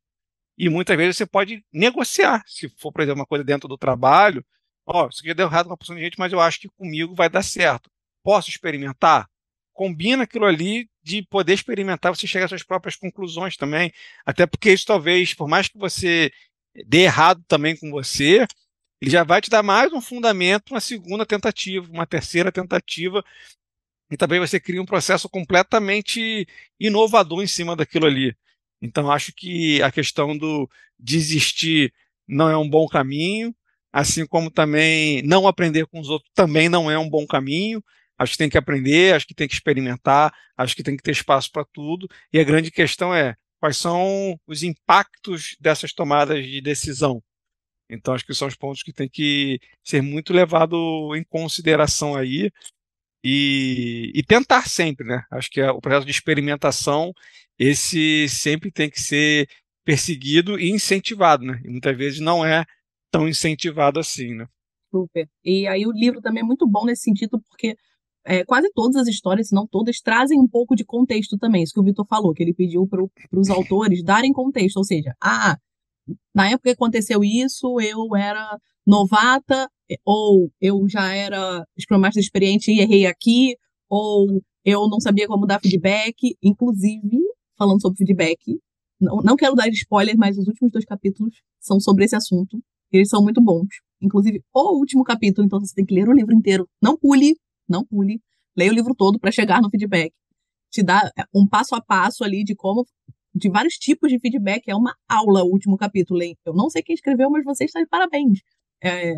E 0.58 0.70
muitas 0.70 0.96
vezes 0.96 1.18
você 1.18 1.26
pode 1.26 1.64
negociar. 1.72 2.44
Se 2.48 2.70
for, 2.78 2.92
por 2.92 3.02
exemplo, 3.02 3.20
uma 3.22 3.26
coisa 3.26 3.44
dentro 3.44 3.68
do 3.68 3.78
trabalho, 3.78 4.46
ó, 4.86 5.06
oh, 5.06 5.10
isso 5.10 5.20
aqui 5.22 5.34
deu 5.34 5.48
errado 5.48 5.66
com 5.66 5.72
uma 5.72 5.78
porção 5.78 5.96
de 5.96 6.02
gente, 6.02 6.20
mas 6.20 6.32
eu 6.32 6.40
acho 6.40 6.60
que 6.60 6.70
comigo 6.70 7.14
vai 7.14 7.30
dar 7.30 7.44
certo. 7.44 7.90
Posso 8.24 8.50
experimentar? 8.50 9.28
Combina 9.74 10.24
aquilo 10.24 10.46
ali 10.46 10.90
de 11.04 11.22
poder 11.24 11.54
experimentar, 11.54 12.16
você 12.16 12.26
chega 12.26 12.46
às 12.46 12.50
suas 12.50 12.64
próprias 12.64 12.96
conclusões 12.96 13.58
também. 13.58 13.94
Até 14.26 14.46
porque 14.48 14.72
isso 14.72 14.86
talvez, 14.86 15.34
por 15.34 15.48
mais 15.48 15.68
que 15.68 15.78
você 15.78 16.32
dê 16.88 17.04
errado 17.04 17.44
também 17.48 17.76
com 17.78 17.92
você, 17.92 18.48
ele 19.02 19.12
já 19.12 19.24
vai 19.24 19.42
te 19.42 19.50
dar 19.50 19.62
mais 19.62 19.92
um 19.94 20.02
fundamento, 20.02 20.72
uma 20.72 20.80
segunda 20.80 21.26
tentativa, 21.26 21.92
uma 21.92 22.08
terceira 22.08 22.52
tentativa, 22.52 23.24
e 24.10 24.18
também 24.18 24.40
você 24.40 24.60
cria 24.60 24.82
um 24.82 24.86
processo 24.86 25.28
completamente 25.30 26.48
inovador 26.80 27.44
em 27.44 27.48
cima 27.48 27.76
daquilo 27.76 28.06
ali. 28.06 28.36
Então, 28.86 29.12
acho 29.12 29.34
que 29.34 29.82
a 29.82 29.92
questão 29.92 30.38
do 30.38 30.70
desistir 30.98 31.94
não 32.28 32.50
é 32.50 32.58
um 32.58 32.70
bom 32.70 32.88
caminho, 32.88 33.54
assim 33.92 34.26
como 34.26 34.52
também 34.52 35.22
não 35.24 35.48
aprender 35.48 35.86
com 35.88 36.00
os 36.00 36.10
outros 36.10 36.32
também 36.36 36.70
não 36.70 36.90
é 36.90 36.98
um 37.00 37.10
bom 37.10 37.26
caminho. 37.26 37.84
Acho 38.18 38.34
que 38.34 38.38
tem 38.38 38.50
que 38.50 38.58
aprender, 38.58 39.14
acho 39.14 39.28
que 39.28 39.34
tem 39.34 39.48
que 39.48 39.54
experimentar, 39.54 40.34
acho 40.58 40.76
que 40.76 40.84
tem 40.84 40.96
que 40.96 41.04
ter 41.04 41.12
espaço 41.12 41.52
para 41.52 41.66
tudo. 41.66 42.08
E 42.32 42.40
a 42.40 42.44
grande 42.44 42.72
questão 42.72 43.14
é 43.14 43.36
quais 43.60 43.78
são 43.78 44.40
os 44.48 44.64
impactos 44.64 45.56
dessas 45.60 45.94
tomadas 45.94 46.46
de 46.46 46.62
decisão. 46.62 47.22
Então, 47.90 48.14
acho 48.14 48.26
que 48.26 48.34
são 48.34 48.48
os 48.48 48.56
pontos 48.56 48.84
que 48.84 48.94
tem 48.94 49.10
que 49.10 49.60
ser 49.84 50.02
muito 50.02 50.34
levado 50.34 51.16
em 51.16 51.24
consideração 51.24 52.16
aí 52.16 52.52
e, 53.24 54.12
e 54.14 54.24
tentar 54.24 54.68
sempre, 54.70 55.06
né? 55.08 55.24
Acho 55.32 55.50
que 55.50 55.60
é 55.60 55.72
o 55.72 55.82
processo 55.82 56.06
de 56.06 56.12
experimentação, 56.12 57.14
esse 57.58 58.28
sempre 58.30 58.72
tem 58.72 58.90
que 58.90 59.02
ser 59.02 59.48
perseguido 59.84 60.60
e 60.60 60.72
incentivado, 60.72 61.46
né? 61.46 61.62
E 61.64 61.70
muitas 61.70 61.96
vezes 61.96 62.20
não 62.20 62.44
é 62.44 62.66
tão 63.12 63.28
incentivado 63.28 64.00
assim, 64.00 64.34
né? 64.34 64.48
Super. 64.92 65.30
E 65.44 65.68
aí 65.68 65.86
o 65.86 65.92
livro 65.92 66.22
também 66.22 66.42
é 66.42 66.46
muito 66.46 66.68
bom 66.68 66.86
nesse 66.86 67.04
sentido, 67.04 67.42
porque 67.50 67.76
é, 68.26 68.44
quase 68.44 68.72
todas 68.74 68.96
as 68.96 69.08
histórias, 69.08 69.50
se 69.50 69.56
não 69.56 69.68
todas, 69.68 70.02
trazem 70.02 70.40
um 70.40 70.48
pouco 70.48 70.76
de 70.76 70.84
contexto 70.84 71.38
também. 71.38 71.64
Isso 71.64 71.74
que 71.74 71.80
o 71.80 71.84
Vitor 71.84 72.06
falou, 72.08 72.34
que 72.34 72.42
ele 72.42 72.54
pediu 72.54 72.88
para 72.88 73.04
os 73.34 73.50
autores 73.50 74.04
darem 74.04 74.34
contexto. 74.34 74.78
Ou 74.78 74.84
seja, 74.84 75.16
ah, 75.22 75.58
na 76.34 76.48
época 76.48 76.70
que 76.70 76.76
aconteceu 76.76 77.24
isso, 77.24 77.80
eu 77.80 78.16
era 78.16 78.58
novata, 78.86 79.70
ou 80.04 80.52
eu 80.60 80.88
já 80.90 81.14
era 81.14 81.66
Scrum 81.80 82.00
Master 82.00 82.22
experiente 82.22 82.72
e 82.72 82.80
errei 82.80 83.06
aqui, 83.06 83.56
ou 83.88 84.42
eu 84.64 84.88
não 84.90 85.00
sabia 85.00 85.28
como 85.28 85.46
dar 85.46 85.60
feedback. 85.60 86.36
Inclusive, 86.42 87.20
falando 87.58 87.82
sobre 87.82 87.98
feedback, 87.98 88.60
não, 89.00 89.18
não 89.18 89.36
quero 89.36 89.56
dar 89.56 89.68
spoiler, 89.70 90.18
mas 90.18 90.38
os 90.38 90.48
últimos 90.48 90.72
dois 90.72 90.86
capítulos 90.86 91.42
são 91.60 91.80
sobre 91.80 92.06
esse 92.06 92.16
assunto. 92.16 92.62
Eles 92.92 93.10
são 93.10 93.22
muito 93.22 93.42
bons. 93.42 93.68
Inclusive, 94.02 94.42
o 94.54 94.78
último 94.78 95.04
capítulo, 95.04 95.46
então 95.46 95.60
você 95.60 95.74
tem 95.74 95.86
que 95.86 95.94
ler 95.94 96.08
o 96.08 96.14
livro 96.14 96.34
inteiro. 96.34 96.68
Não 96.82 96.98
pule, 96.98 97.36
não 97.68 97.86
pule. 97.86 98.22
Leia 98.56 98.72
o 98.72 98.76
livro 98.76 98.94
todo 98.96 99.20
para 99.20 99.32
chegar 99.32 99.62
no 99.62 99.70
feedback. 99.70 100.14
Te 100.72 100.84
dá 100.84 101.10
é, 101.18 101.24
um 101.34 101.48
passo 101.48 101.76
a 101.76 101.82
passo 101.82 102.24
ali 102.24 102.44
de 102.44 102.56
como. 102.56 102.86
de 103.34 103.50
vários 103.50 103.76
tipos 103.76 104.10
de 104.10 104.20
feedback. 104.20 104.64
É 104.68 104.76
uma 104.76 104.96
aula 105.10 105.44
o 105.44 105.52
último 105.52 105.78
capítulo. 105.78 106.22
Eu 106.46 106.54
não 106.54 106.70
sei 106.70 106.82
quem 106.82 106.96
escreveu, 106.96 107.30
mas 107.30 107.44
você 107.44 107.66
está 107.66 107.82
de 107.82 107.88
parabéns. 107.88 108.40
É, 108.82 109.14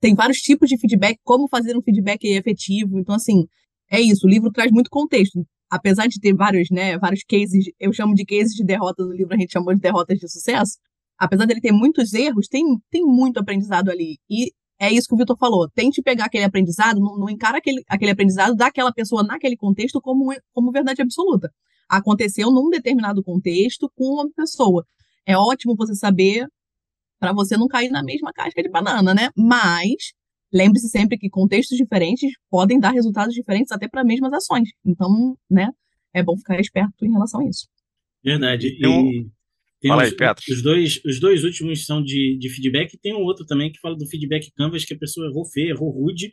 tem 0.00 0.14
vários 0.14 0.38
tipos 0.38 0.68
de 0.68 0.76
feedback, 0.78 1.18
como 1.22 1.48
fazer 1.48 1.76
um 1.76 1.82
feedback 1.82 2.24
efetivo. 2.24 2.98
Então, 2.98 3.14
assim, 3.14 3.46
é 3.90 4.00
isso. 4.00 4.26
O 4.26 4.30
livro 4.30 4.50
traz 4.50 4.72
muito 4.72 4.90
contexto. 4.90 5.46
Apesar 5.72 6.06
de 6.06 6.20
ter 6.20 6.34
vários, 6.34 6.68
né, 6.70 6.98
vários 6.98 7.24
cases, 7.24 7.64
eu 7.80 7.94
chamo 7.94 8.14
de 8.14 8.26
cases 8.26 8.52
de 8.54 8.62
derrota 8.62 9.02
no 9.02 9.10
livro, 9.10 9.34
a 9.34 9.38
gente 9.38 9.54
chamou 9.54 9.74
de 9.74 9.80
derrotas 9.80 10.18
de 10.18 10.28
sucesso. 10.28 10.76
Apesar 11.18 11.46
dele 11.46 11.62
ter 11.62 11.72
muitos 11.72 12.12
erros, 12.12 12.46
tem, 12.46 12.62
tem 12.90 13.02
muito 13.02 13.40
aprendizado 13.40 13.88
ali. 13.88 14.18
E 14.28 14.52
é 14.78 14.92
isso 14.92 15.08
que 15.08 15.14
o 15.14 15.16
Vitor 15.16 15.34
falou. 15.38 15.66
Tente 15.70 16.02
pegar 16.02 16.26
aquele 16.26 16.44
aprendizado, 16.44 17.00
não, 17.00 17.16
não 17.16 17.30
encara 17.30 17.56
aquele, 17.56 17.82
aquele 17.88 18.10
aprendizado 18.10 18.54
daquela 18.54 18.92
pessoa 18.92 19.22
naquele 19.22 19.56
contexto 19.56 19.98
como, 19.98 20.34
como 20.52 20.70
verdade 20.70 21.00
absoluta. 21.00 21.50
Aconteceu 21.88 22.50
num 22.50 22.68
determinado 22.68 23.22
contexto 23.22 23.90
com 23.96 24.04
uma 24.12 24.30
pessoa. 24.36 24.84
É 25.24 25.38
ótimo 25.38 25.74
você 25.74 25.94
saber 25.94 26.46
para 27.18 27.32
você 27.32 27.56
não 27.56 27.66
cair 27.66 27.88
na 27.88 28.02
mesma 28.02 28.30
casca 28.30 28.62
de 28.62 28.68
banana, 28.68 29.14
né? 29.14 29.30
Mas 29.34 30.12
lembre-se 30.52 30.88
sempre 30.88 31.18
que 31.18 31.30
contextos 31.30 31.76
diferentes 31.76 32.30
podem 32.50 32.78
dar 32.78 32.90
resultados 32.90 33.34
diferentes 33.34 33.72
até 33.72 33.88
para 33.88 34.04
mesmas 34.04 34.32
ações. 34.32 34.68
Então, 34.84 35.36
né, 35.50 35.70
é 36.14 36.22
bom 36.22 36.36
ficar 36.36 36.60
esperto 36.60 37.04
em 37.04 37.12
relação 37.12 37.40
a 37.40 37.48
isso. 37.48 37.66
Verdade. 38.24 38.68
E 38.68 39.26
tem 39.80 39.88
fala 39.88 40.04
os, 40.04 40.10
aí, 40.10 40.16
Petro. 40.16 40.44
Os 40.48 40.62
dois, 40.62 41.00
os 41.04 41.18
dois 41.18 41.42
últimos 41.42 41.84
são 41.84 42.02
de, 42.02 42.38
de 42.38 42.48
feedback. 42.50 42.96
Tem 43.02 43.14
um 43.14 43.22
outro 43.22 43.44
também 43.44 43.72
que 43.72 43.80
fala 43.80 43.96
do 43.96 44.06
feedback 44.06 44.50
canvas, 44.56 44.84
que 44.84 44.94
a 44.94 44.98
pessoa 44.98 45.26
errou 45.26 45.44
feio, 45.44 45.70
errou 45.70 45.90
rude, 45.90 46.32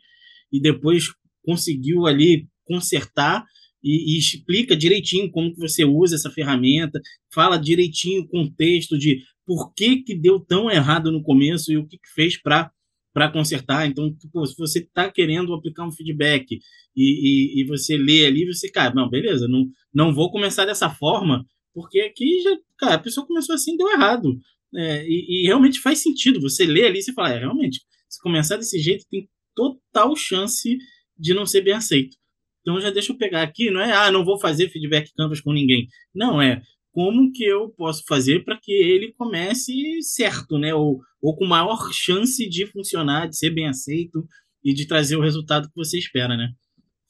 e 0.52 0.60
depois 0.60 1.06
conseguiu 1.42 2.06
ali 2.06 2.46
consertar 2.64 3.44
e, 3.82 4.14
e, 4.14 4.18
explica 4.18 4.76
direitinho 4.76 5.30
como 5.30 5.52
que 5.52 5.58
você 5.58 5.84
usa 5.84 6.14
essa 6.14 6.30
ferramenta, 6.30 7.00
fala 7.32 7.56
direitinho 7.56 8.22
o 8.22 8.28
contexto 8.28 8.96
de 8.98 9.22
por 9.46 9.72
que, 9.74 10.02
que 10.02 10.14
deu 10.14 10.38
tão 10.38 10.70
errado 10.70 11.10
no 11.10 11.22
começo 11.22 11.72
e 11.72 11.78
o 11.78 11.86
que, 11.86 11.96
que 11.96 12.08
fez 12.14 12.40
para 12.40 12.70
para 13.12 13.30
consertar. 13.30 13.86
Então, 13.86 14.14
tipo, 14.14 14.44
se 14.46 14.56
você 14.56 14.80
está 14.80 15.10
querendo 15.10 15.52
aplicar 15.54 15.86
um 15.86 15.92
feedback 15.92 16.58
e, 16.96 17.58
e, 17.58 17.60
e, 17.60 17.64
você 17.64 17.96
lê 17.96 18.26
ali, 18.26 18.46
você, 18.46 18.70
cara, 18.70 18.94
não, 18.94 19.08
beleza, 19.08 19.48
não, 19.48 19.66
não 19.92 20.14
vou 20.14 20.30
começar 20.30 20.64
dessa 20.64 20.90
forma, 20.90 21.44
porque 21.74 22.00
aqui 22.00 22.40
já, 22.42 22.56
cara, 22.78 22.94
a 22.94 22.98
pessoa 22.98 23.26
começou 23.26 23.54
assim 23.54 23.76
deu 23.76 23.88
errado. 23.90 24.38
É, 24.74 25.04
e, 25.06 25.44
e, 25.44 25.46
realmente 25.46 25.80
faz 25.80 25.98
sentido. 26.00 26.40
Você 26.40 26.64
lê 26.64 26.86
ali 26.86 26.98
e 26.98 27.02
você 27.02 27.12
fala, 27.12 27.34
é, 27.34 27.38
realmente, 27.38 27.80
se 28.08 28.20
começar 28.20 28.56
desse 28.56 28.78
jeito, 28.78 29.04
tem 29.10 29.28
total 29.54 30.14
chance 30.16 30.78
de 31.18 31.34
não 31.34 31.44
ser 31.44 31.62
bem 31.62 31.74
aceito. 31.74 32.16
Então 32.60 32.80
já 32.80 32.90
deixa 32.90 33.12
eu 33.12 33.18
pegar 33.18 33.42
aqui, 33.42 33.70
não 33.70 33.80
é, 33.80 33.92
ah, 33.92 34.10
não 34.12 34.24
vou 34.24 34.38
fazer 34.38 34.68
feedback 34.68 35.10
canvas 35.16 35.40
com 35.40 35.52
ninguém. 35.52 35.88
Não, 36.14 36.40
é 36.40 36.62
como 36.92 37.32
que 37.32 37.44
eu 37.44 37.70
posso 37.70 38.02
fazer 38.06 38.44
para 38.44 38.58
que 38.60 38.72
ele 38.72 39.12
comece 39.16 39.72
certo, 40.02 40.58
né? 40.58 40.74
Ou, 40.74 41.00
ou 41.20 41.36
com 41.36 41.46
maior 41.46 41.92
chance 41.92 42.48
de 42.48 42.66
funcionar, 42.66 43.28
de 43.28 43.36
ser 43.36 43.50
bem 43.50 43.68
aceito 43.68 44.26
e 44.64 44.74
de 44.74 44.86
trazer 44.86 45.16
o 45.16 45.22
resultado 45.22 45.68
que 45.68 45.76
você 45.76 45.98
espera, 45.98 46.36
né? 46.36 46.50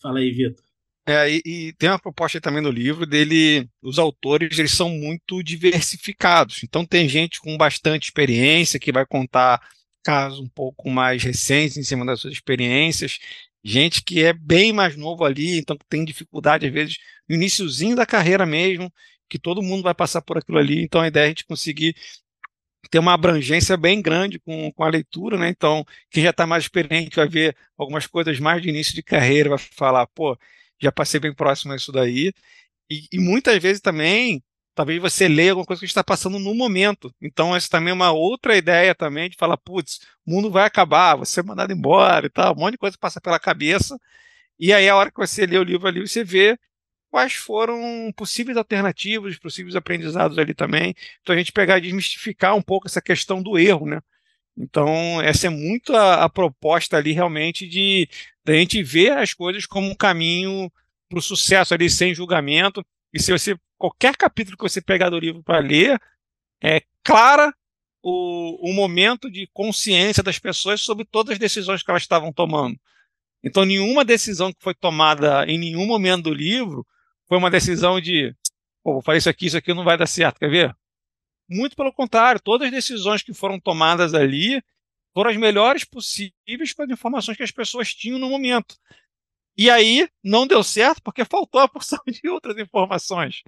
Fala 0.03 0.21
aí, 0.21 0.31
Vitor. 0.31 0.65
É, 1.07 1.29
e, 1.31 1.43
e, 1.45 1.73
tem 1.73 1.89
uma 1.89 1.99
proposta 1.99 2.41
também 2.41 2.63
no 2.63 2.71
livro 2.71 3.07
dele, 3.07 3.69
os 3.83 3.99
autores 3.99 4.59
eles 4.59 4.73
são 4.73 4.91
muito 4.91 5.43
diversificados. 5.43 6.63
Então 6.63 6.85
tem 6.85 7.09
gente 7.09 7.41
com 7.41 7.57
bastante 7.57 8.05
experiência 8.05 8.79
que 8.79 8.93
vai 8.93 9.05
contar 9.07 9.61
casos 10.05 10.39
um 10.39 10.49
pouco 10.49 10.89
mais 10.91 11.23
recentes 11.23 11.77
em 11.77 11.83
cima 11.83 12.07
das 12.07 12.21
suas 12.21 12.35
experiências, 12.35 13.19
gente 13.65 14.03
que 14.03 14.23
é 14.23 14.33
bem 14.33 14.73
mais 14.73 14.97
novo 14.97 15.25
ali, 15.25 15.59
então 15.59 15.77
tem 15.89 16.05
dificuldade 16.05 16.67
às 16.67 16.73
vezes 16.73 16.97
no 17.29 17.35
iníciozinho 17.35 17.97
da 17.97 18.07
carreira 18.07 18.47
mesmo, 18.47 18.93
que 19.31 19.39
todo 19.39 19.63
mundo 19.63 19.83
vai 19.85 19.95
passar 19.95 20.23
por 20.23 20.39
aquilo 20.39 20.59
ali. 20.59 20.83
Então 20.83 21.01
a 21.01 21.09
ideia 21.09 21.25
é 21.25 21.27
a 21.27 21.29
gente 21.31 21.47
conseguir 21.47 21.97
ter 22.91 22.99
uma 22.99 23.15
abrangência 23.15 23.77
bem 23.77 24.03
grande 24.03 24.39
com, 24.41 24.73
com 24.73 24.85
a 24.85 24.89
leitura, 24.89 25.39
né? 25.39 25.49
Então 25.49 25.85
quem 26.11 26.23
já 26.25 26.31
está 26.31 26.47
mais 26.47 26.65
experiente 26.65 27.17
vai 27.17 27.29
ver 27.29 27.57
algumas 27.79 28.07
coisas 28.07 28.39
mais 28.41 28.63
de 28.63 28.69
início 28.69 28.95
de 28.95 29.03
carreira, 29.03 29.51
vai 29.51 29.59
falar, 29.59 30.07
pô 30.09 30.37
já 30.81 30.91
passei 30.91 31.21
bem 31.21 31.35
próximo 31.35 31.73
a 31.73 31.77
isso 31.77 31.93
daí. 31.93 32.33
E, 32.91 33.07
e 33.13 33.19
muitas 33.21 33.59
vezes 33.63 33.81
também, 33.81 34.43
talvez 34.75 35.01
você 35.01 35.29
leia 35.29 35.53
alguma 35.53 35.67
coisa 35.67 35.81
que 35.81 35.87
está 35.87 36.03
passando 36.03 36.39
no 36.39 36.55
momento. 36.55 37.15
Então, 37.21 37.55
essa 37.55 37.69
também 37.69 37.91
é 37.91 37.95
uma 37.95 38.13
outra 38.13 38.57
ideia 38.57 38.95
também 38.95 39.29
de 39.31 39.37
falar, 39.37 39.57
putz, 39.59 40.01
o 40.27 40.31
mundo 40.33 40.51
vai 40.51 40.65
acabar, 40.67 41.17
você 41.17 41.41
é 41.41 41.43
mandado 41.43 41.73
embora 41.73 42.27
e 42.27 42.31
tal, 42.31 42.55
um 42.55 42.61
monte 42.61 42.73
de 42.73 42.79
coisa 42.79 42.97
passa 42.99 43.21
pela 43.21 43.39
cabeça. 43.39 43.99
E 44.59 44.73
aí, 44.73 44.89
a 44.89 44.97
hora 44.97 45.11
que 45.11 45.19
você 45.19 45.47
lê 45.47 45.59
o 45.59 45.65
livro 45.65 45.89
ali, 45.89 46.01
você 46.07 46.25
vê 46.25 46.59
quais 47.11 47.35
foram 47.35 48.13
possíveis 48.17 48.57
alternativas, 48.57 49.37
possíveis 49.39 49.77
aprendizados 49.77 50.39
ali 50.39 50.55
também. 50.55 50.95
Então, 51.21 51.35
a 51.35 51.39
gente 51.39 51.53
pegar 51.53 51.79
e 51.79 51.83
desmistificar 51.83 52.57
um 52.57 52.63
pouco 52.63 52.87
essa 52.87 53.03
questão 53.03 53.43
do 53.43 53.59
erro, 53.59 53.87
né? 53.87 54.01
Então, 54.57 55.21
essa 55.23 55.47
é 55.47 55.51
muito 55.51 55.95
a, 55.95 56.25
a 56.25 56.29
proposta 56.29 56.97
ali 56.97 57.13
realmente 57.13 57.67
de, 57.67 58.09
de 58.45 58.53
a 58.53 58.57
gente 58.57 58.83
ver 58.83 59.13
as 59.13 59.35
coisas 59.35 59.67
como 59.67 59.89
um 59.89 59.95
caminho 59.95 60.71
para 61.09 61.19
o 61.19 61.23
sucesso 61.23 61.75
ali 61.75 61.91
sem 61.91 62.15
julgamento. 62.15 62.85
E 63.13 63.21
se 63.21 63.33
você 63.33 63.57
qualquer 63.79 64.15
capítulo 64.17 64.57
que 64.59 64.63
você 64.63 64.83
pegar 64.83 65.09
do 65.09 65.19
livro 65.19 65.43
para 65.43 65.59
ler, 65.59 65.99
é 66.63 66.83
clara 67.03 67.53
o, 68.03 68.71
o 68.71 68.75
momento 68.75 69.31
de 69.31 69.49
consciência 69.55 70.23
das 70.23 70.39
pessoas 70.39 70.83
sobre 70.83 71.07
todas 71.07 71.33
as 71.33 71.39
decisões 71.39 71.83
que 71.83 71.91
elas 71.91 72.03
estavam 72.03 72.31
tomando. 72.31 72.79
Então, 73.43 73.65
nenhuma 73.65 74.05
decisão 74.05 74.53
que 74.53 74.63
foi 74.63 74.75
tomada 74.75 75.47
em 75.47 75.59
nenhum 75.59 75.87
momento 75.87 76.25
do 76.25 76.35
livro 76.35 76.87
foi 77.31 77.39
uma 77.39 77.49
decisão 77.49 78.01
de, 78.01 78.35
pô, 78.83 78.95
vou 78.95 79.03
fazer 79.03 79.19
isso 79.19 79.31
aqui, 79.31 79.47
isso 79.47 79.57
aqui 79.57 79.73
não 79.73 79.85
vai 79.85 79.97
dar 79.97 80.09
certo, 80.09 80.41
quer 80.41 80.51
ver? 80.51 80.77
Muito 81.49 81.77
pelo 81.77 81.93
contrário, 81.93 82.41
todas 82.43 82.67
as 82.67 82.73
decisões 82.73 83.23
que 83.23 83.33
foram 83.33 83.61
tomadas 83.61 84.15
ali 84.15 84.61
foram 85.15 85.31
as 85.31 85.37
melhores 85.37 85.85
possíveis 85.85 86.73
com 86.75 86.83
as 86.83 86.91
informações 86.91 87.37
que 87.37 87.45
as 87.45 87.53
pessoas 87.53 87.95
tinham 87.95 88.19
no 88.19 88.29
momento. 88.29 88.75
E 89.57 89.71
aí 89.71 90.09
não 90.25 90.45
deu 90.45 90.65
certo 90.65 91.01
porque 91.05 91.25
faltou 91.25 91.61
a 91.61 91.69
porção 91.69 92.01
de 92.09 92.29
outras 92.29 92.59
informações. 92.59 93.45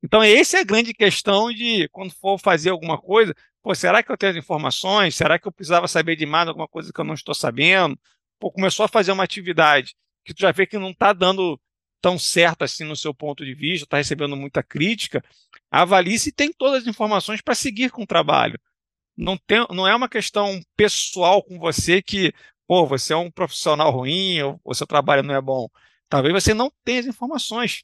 Então, 0.00 0.22
essa 0.22 0.58
é 0.58 0.60
a 0.60 0.64
grande 0.64 0.94
questão 0.94 1.52
de 1.52 1.88
quando 1.88 2.12
for 2.12 2.38
fazer 2.38 2.70
alguma 2.70 3.00
coisa, 3.00 3.34
pô, 3.64 3.74
será 3.74 4.00
que 4.00 4.12
eu 4.12 4.16
tenho 4.16 4.30
as 4.30 4.38
informações? 4.38 5.16
Será 5.16 5.40
que 5.40 5.48
eu 5.48 5.52
precisava 5.52 5.88
saber 5.88 6.14
de 6.14 6.24
mais 6.24 6.46
alguma 6.46 6.68
coisa 6.68 6.92
que 6.92 7.00
eu 7.00 7.04
não 7.04 7.14
estou 7.14 7.34
sabendo? 7.34 7.98
Pô, 8.38 8.52
começou 8.52 8.84
a 8.84 8.88
fazer 8.88 9.10
uma 9.10 9.24
atividade 9.24 9.96
que 10.24 10.32
tu 10.32 10.40
já 10.40 10.52
vê 10.52 10.66
que 10.68 10.78
não 10.78 10.90
está 10.90 11.12
dando 11.12 11.60
tão 12.04 12.18
certo 12.18 12.60
assim 12.64 12.84
no 12.84 12.94
seu 12.94 13.14
ponto 13.14 13.42
de 13.46 13.54
vista, 13.54 13.86
está 13.86 13.96
recebendo 13.96 14.36
muita 14.36 14.62
crítica, 14.62 15.24
avalie 15.70 16.18
se 16.18 16.30
tem 16.30 16.52
todas 16.52 16.82
as 16.82 16.86
informações 16.86 17.40
para 17.40 17.54
seguir 17.54 17.90
com 17.90 18.02
o 18.02 18.06
trabalho. 18.06 18.60
Não, 19.16 19.38
tem, 19.38 19.66
não 19.70 19.88
é 19.88 19.96
uma 19.96 20.06
questão 20.06 20.60
pessoal 20.76 21.42
com 21.42 21.58
você 21.58 22.02
que, 22.02 22.34
pô, 22.66 22.84
você 22.86 23.14
é 23.14 23.16
um 23.16 23.30
profissional 23.30 23.90
ruim 23.90 24.38
ou 24.42 24.60
o 24.62 24.74
seu 24.74 24.86
trabalho 24.86 25.22
não 25.22 25.34
é 25.34 25.40
bom. 25.40 25.66
Talvez 26.06 26.34
você 26.34 26.52
não 26.52 26.70
tenha 26.84 27.00
as 27.00 27.06
informações. 27.06 27.82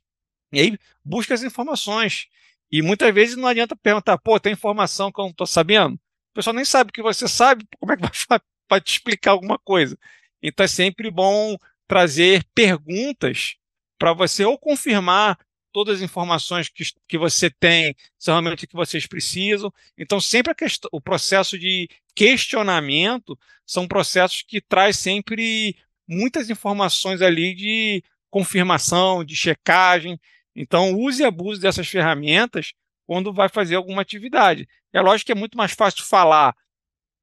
E 0.52 0.60
aí, 0.60 0.78
busca 1.02 1.32
as 1.32 1.42
informações. 1.42 2.26
E 2.70 2.82
muitas 2.82 3.14
vezes 3.14 3.36
não 3.36 3.48
adianta 3.48 3.74
perguntar, 3.74 4.18
pô, 4.18 4.38
tem 4.38 4.52
informação 4.52 5.10
que 5.10 5.18
eu 5.18 5.24
não 5.24 5.30
estou 5.30 5.46
sabendo? 5.46 5.94
O 5.94 6.34
pessoal 6.34 6.52
nem 6.52 6.66
sabe 6.66 6.90
o 6.90 6.92
que 6.92 7.00
você 7.00 7.26
sabe, 7.26 7.66
como 7.80 7.90
é 7.92 7.96
que 7.96 8.02
vai, 8.28 8.40
vai 8.68 8.80
te 8.82 8.92
explicar 8.92 9.30
alguma 9.30 9.58
coisa? 9.58 9.98
Então 10.42 10.62
é 10.62 10.68
sempre 10.68 11.10
bom 11.10 11.56
trazer 11.88 12.44
perguntas 12.54 13.56
para 14.00 14.14
você 14.14 14.46
ou 14.46 14.58
confirmar 14.58 15.38
todas 15.70 15.96
as 15.96 16.02
informações 16.02 16.70
que, 16.70 16.82
que 17.06 17.18
você 17.18 17.50
tem 17.50 17.94
são 18.18 18.32
realmente 18.32 18.64
o 18.64 18.68
que 18.68 18.74
vocês 18.74 19.06
precisam. 19.06 19.70
Então, 19.96 20.18
sempre 20.18 20.54
o 20.90 21.00
processo 21.02 21.58
de 21.58 21.86
questionamento 22.14 23.38
são 23.66 23.86
processos 23.86 24.42
que 24.42 24.58
traz 24.58 24.96
sempre 24.98 25.76
muitas 26.08 26.48
informações 26.48 27.20
ali 27.20 27.54
de 27.54 28.02
confirmação, 28.30 29.22
de 29.22 29.36
checagem. 29.36 30.18
Então, 30.56 30.94
use 30.94 31.22
e 31.22 31.26
abuse 31.26 31.60
dessas 31.60 31.86
ferramentas 31.86 32.72
quando 33.06 33.34
vai 33.34 33.50
fazer 33.50 33.74
alguma 33.74 34.00
atividade. 34.00 34.66
É 34.94 35.00
lógico 35.02 35.26
que 35.26 35.32
é 35.32 35.36
muito 35.38 35.58
mais 35.58 35.72
fácil 35.72 36.04
falar 36.04 36.56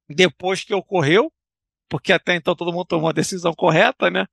depois 0.07 0.63
que 0.63 0.75
ocorreu, 0.75 1.33
porque 1.89 2.13
até 2.13 2.35
então 2.35 2.55
todo 2.55 2.71
mundo 2.71 2.85
tomou 2.85 3.09
a 3.09 3.13
decisão 3.13 3.53
correta, 3.53 4.11
né? 4.11 4.27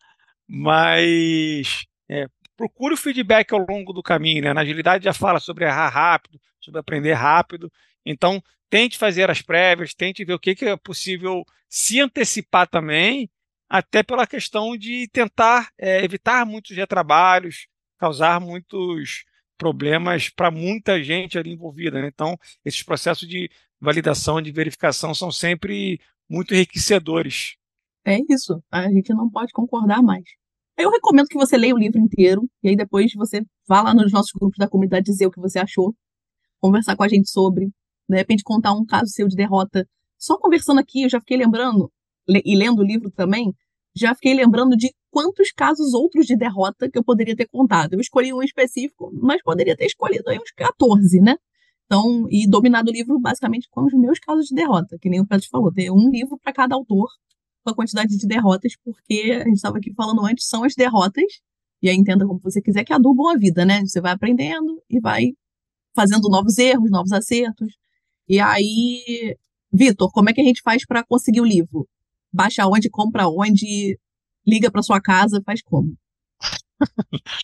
Mas 0.47 1.87
é, 2.09 2.27
procure 2.57 2.95
o 2.95 2.97
feedback 2.97 3.53
ao 3.53 3.65
longo 3.69 3.93
do 3.93 4.03
caminho, 4.03 4.43
né? 4.43 4.53
Na 4.53 4.61
agilidade 4.63 5.05
já 5.05 5.13
fala 5.13 5.41
sobre 5.41 5.65
errar 5.65 5.89
rápido, 5.89 6.41
sobre 6.61 6.81
aprender 6.81 7.13
rápido. 7.13 7.71
Então, 8.05 8.43
tente 8.71 8.99
fazer 8.99 9.31
as 9.31 9.43
prévias, 9.43 9.95
tente 9.95 10.25
ver 10.25 10.35
o 10.35 10.39
que, 10.39 10.57
é 10.65 10.77
possível 10.77 11.45
se 11.69 12.01
antecipar 12.01 12.69
também, 12.69 13.31
até 13.69 14.03
pela 14.03 14.27
questão 14.27 14.77
de 14.77 15.09
tentar 15.09 15.71
é, 15.79 16.05
evitar 16.05 16.47
muitos 16.47 16.77
retrabalhos, 16.77 17.67
causar 17.99 18.41
muitos 18.41 19.25
problemas 19.57 20.29
para 20.29 20.51
muita 20.51 21.03
gente 21.03 21.39
ali 21.39 21.53
envolvida. 21.53 22.01
Né? 22.01 22.09
Então, 22.09 22.39
esses 22.65 22.83
processos 22.83 23.29
de 23.29 23.51
validação, 23.81 24.41
de 24.41 24.53
verificação 24.53 25.15
são 25.15 25.31
sempre 25.31 26.01
muito 26.29 26.55
enriquecedores. 26.55 27.57
É 28.05 28.19
isso, 28.29 28.63
a 28.71 28.89
gente 28.91 29.13
não 29.15 29.31
pode 29.31 29.53
concordar 29.53 30.03
mais. 30.03 30.25
Eu 30.77 30.91
recomendo 30.91 31.29
que 31.29 31.39
você 31.39 31.57
leia 31.57 31.75
o 31.75 31.79
livro 31.79 32.01
inteiro 32.01 32.49
e 32.63 32.69
aí 32.69 32.77
depois 32.77 33.13
você 33.15 33.43
vá 33.67 33.81
lá 33.83 33.95
nos 33.95 34.13
nossos 34.13 34.33
grupos 34.33 34.59
da 34.59 34.69
comunidade 34.69 35.05
dizer 35.05 35.27
o 35.27 35.31
que 35.31 35.41
você 35.41 35.59
achou, 35.59 35.95
conversar 36.61 36.97
com 36.97 37.05
a 37.05 37.09
gente 37.09 37.31
sobre, 37.31 37.67
de 38.09 38.17
repente 38.17 38.43
contar 38.43 38.73
um 38.73 38.85
caso 38.85 39.11
seu 39.11 39.29
de 39.29 39.37
derrota. 39.37 39.87
Só 40.19 40.37
conversando 40.37 40.81
aqui, 40.81 41.03
eu 41.03 41.09
já 41.09 41.21
fiquei 41.21 41.37
lembrando, 41.37 41.93
e 42.29 42.57
lendo 42.57 42.81
o 42.81 42.85
livro 42.85 43.11
também, 43.11 43.55
já 43.95 44.15
fiquei 44.15 44.35
lembrando 44.35 44.77
de 44.77 44.93
quantos 45.11 45.53
casos 45.53 45.95
outros 45.95 46.27
de 46.27 46.37
derrota 46.37 46.91
que 46.91 46.99
eu 46.99 47.05
poderia 47.05 47.37
ter 47.37 47.47
contado. 47.47 47.93
Eu 47.93 48.01
escolhi 48.01 48.33
um 48.33 48.43
específico, 48.43 49.13
mas 49.23 49.41
poderia 49.43 49.77
ter 49.77 49.87
escolhido 49.87 50.29
aí 50.29 50.39
uns 50.39 50.51
14, 50.51 51.21
né? 51.21 51.37
Então, 51.87 52.27
e 52.29 52.49
dominado 52.49 52.91
o 52.91 52.93
livro 52.93 53.21
basicamente 53.21 53.69
com 53.71 53.85
os 53.85 53.93
meus 53.93 54.19
casos 54.19 54.47
de 54.47 54.55
derrota, 54.55 54.99
que 55.01 55.09
nem 55.09 55.21
o 55.21 55.27
Pedro 55.27 55.47
falou, 55.49 55.73
ter 55.73 55.91
um 55.93 56.11
livro 56.11 56.37
para 56.43 56.53
cada 56.53 56.75
autor 56.75 57.09
a 57.71 57.75
quantidade 57.75 58.17
de 58.17 58.27
derrotas, 58.27 58.75
porque 58.85 59.41
a 59.43 59.45
gente 59.45 59.57
estava 59.57 59.79
aqui 59.79 59.93
falando 59.95 60.25
antes, 60.25 60.47
são 60.49 60.65
as 60.65 60.75
derrotas, 60.75 61.41
e 61.83 61.89
aí 61.89 61.97
entenda 61.97 62.27
como 62.27 62.41
você 62.41 62.63
quiser, 62.63 62.85
que 62.85 62.93
adubam 62.93 63.29
a 63.29 63.37
vida, 63.37 63.65
né? 63.65 63.81
Você 63.83 64.01
vai 64.01 64.13
aprendendo 64.13 64.83
e 64.89 65.01
vai 65.01 65.33
fazendo 65.95 66.29
novos 66.29 66.59
erros, 66.59 66.91
novos 66.91 67.13
acertos. 67.13 67.75
E 68.29 68.41
aí, 68.41 69.37
Vitor, 69.73 70.11
como 70.13 70.31
é 70.31 70.33
que 70.33 70.41
a 70.41 70.45
gente 70.45 70.63
faz 70.63 70.87
para 70.87 71.05
conseguir 71.05 71.41
o 71.41 71.45
livro? 71.45 71.89
Baixa 72.33 72.67
onde, 72.67 72.91
compra 72.91 73.29
onde, 73.29 73.99
liga 74.47 74.71
para 74.71 74.83
sua 74.83 75.01
casa, 75.01 75.43
faz 75.45 75.63
como? 75.63 75.97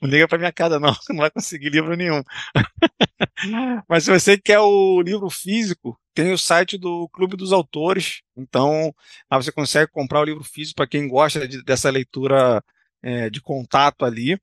Não 0.02 0.08
liga 0.08 0.28
para 0.28 0.38
minha 0.38 0.52
casa, 0.52 0.78
não, 0.78 0.92
não 1.10 1.16
vai 1.18 1.30
conseguir 1.30 1.70
livro 1.70 1.96
nenhum. 1.96 2.22
Mas 3.88 4.04
se 4.04 4.10
você 4.10 4.38
quer 4.38 4.58
o 4.60 5.00
livro 5.00 5.28
físico, 5.30 5.98
tem 6.14 6.32
o 6.32 6.38
site 6.38 6.76
do 6.76 7.08
Clube 7.08 7.36
dos 7.36 7.52
Autores. 7.52 8.22
Então, 8.36 8.94
lá 9.30 9.38
você 9.40 9.52
consegue 9.52 9.90
comprar 9.90 10.20
o 10.20 10.24
livro 10.24 10.44
físico 10.44 10.76
para 10.76 10.86
quem 10.86 11.08
gosta 11.08 11.46
de, 11.46 11.62
dessa 11.62 11.90
leitura 11.90 12.62
é, 13.02 13.30
de 13.30 13.40
contato 13.40 14.04
ali. 14.04 14.38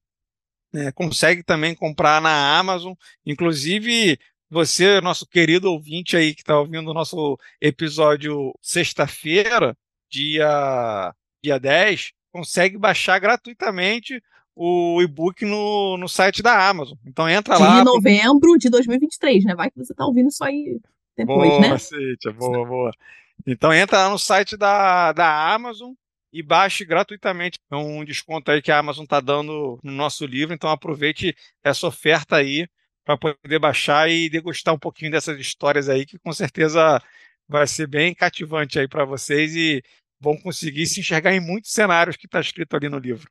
É, 0.73 0.91
consegue 0.91 1.43
também 1.43 1.75
comprar 1.75 2.21
na 2.21 2.57
Amazon. 2.57 2.93
Inclusive, 3.25 4.19
você, 4.49 5.01
nosso 5.01 5.25
querido 5.27 5.71
ouvinte 5.71 6.15
aí 6.15 6.33
que 6.33 6.41
está 6.41 6.57
ouvindo 6.59 6.89
o 6.89 6.93
nosso 6.93 7.37
episódio 7.61 8.53
sexta-feira, 8.61 9.77
dia, 10.09 11.13
dia 11.43 11.59
10, 11.59 12.11
consegue 12.31 12.77
baixar 12.77 13.19
gratuitamente 13.19 14.21
o 14.57 15.01
e-book 15.03 15.45
no, 15.45 15.97
no 15.97 16.09
site 16.09 16.41
da 16.41 16.67
Amazon. 16.67 16.97
Então 17.05 17.29
entra 17.29 17.57
lá. 17.57 17.79
De 17.79 17.85
novembro 17.85 18.57
de 18.57 18.69
2023, 18.69 19.45
né? 19.45 19.55
Vai 19.55 19.69
que 19.69 19.77
você 19.77 19.93
está 19.93 20.05
ouvindo 20.05 20.29
isso 20.29 20.43
aí 20.43 20.79
depois, 21.15 21.49
boa, 21.49 21.61
né? 21.61 21.77
Cíntia, 21.77 22.33
boa, 22.33 22.65
boa. 22.65 22.91
Então 23.45 23.71
entra 23.71 23.99
lá 23.99 24.09
no 24.09 24.17
site 24.17 24.57
da, 24.57 25.13
da 25.13 25.53
Amazon 25.53 25.93
e 26.33 26.41
baixe 26.41 26.83
gratuitamente. 26.83 27.59
É 27.71 27.75
um 27.75 28.03
desconto 28.03 28.49
aí 28.49 28.61
que 28.61 28.71
a 28.71 28.79
Amazon 28.79 29.03
está 29.03 29.19
dando 29.19 29.79
no 29.83 29.91
nosso 29.91 30.25
livro. 30.25 30.55
Então 30.55 30.71
aproveite 30.71 31.35
essa 31.63 31.85
oferta 31.85 32.37
aí 32.37 32.67
para 33.05 33.15
poder 33.15 33.59
baixar 33.59 34.09
e 34.09 34.27
degustar 34.27 34.73
um 34.73 34.79
pouquinho 34.79 35.11
dessas 35.11 35.39
histórias 35.39 35.87
aí, 35.87 36.05
que 36.05 36.17
com 36.17 36.33
certeza 36.33 37.01
vai 37.47 37.65
ser 37.67 37.87
bem 37.87 38.13
cativante 38.13 38.79
aí 38.79 38.87
para 38.87 39.05
vocês 39.05 39.55
e 39.55 39.81
vão 40.19 40.35
conseguir 40.35 40.87
se 40.87 40.99
enxergar 40.99 41.33
em 41.33 41.39
muitos 41.39 41.71
cenários 41.71 42.17
que 42.17 42.25
está 42.25 42.41
escrito 42.41 42.75
ali 42.75 42.89
no 42.89 42.97
livro. 42.97 43.29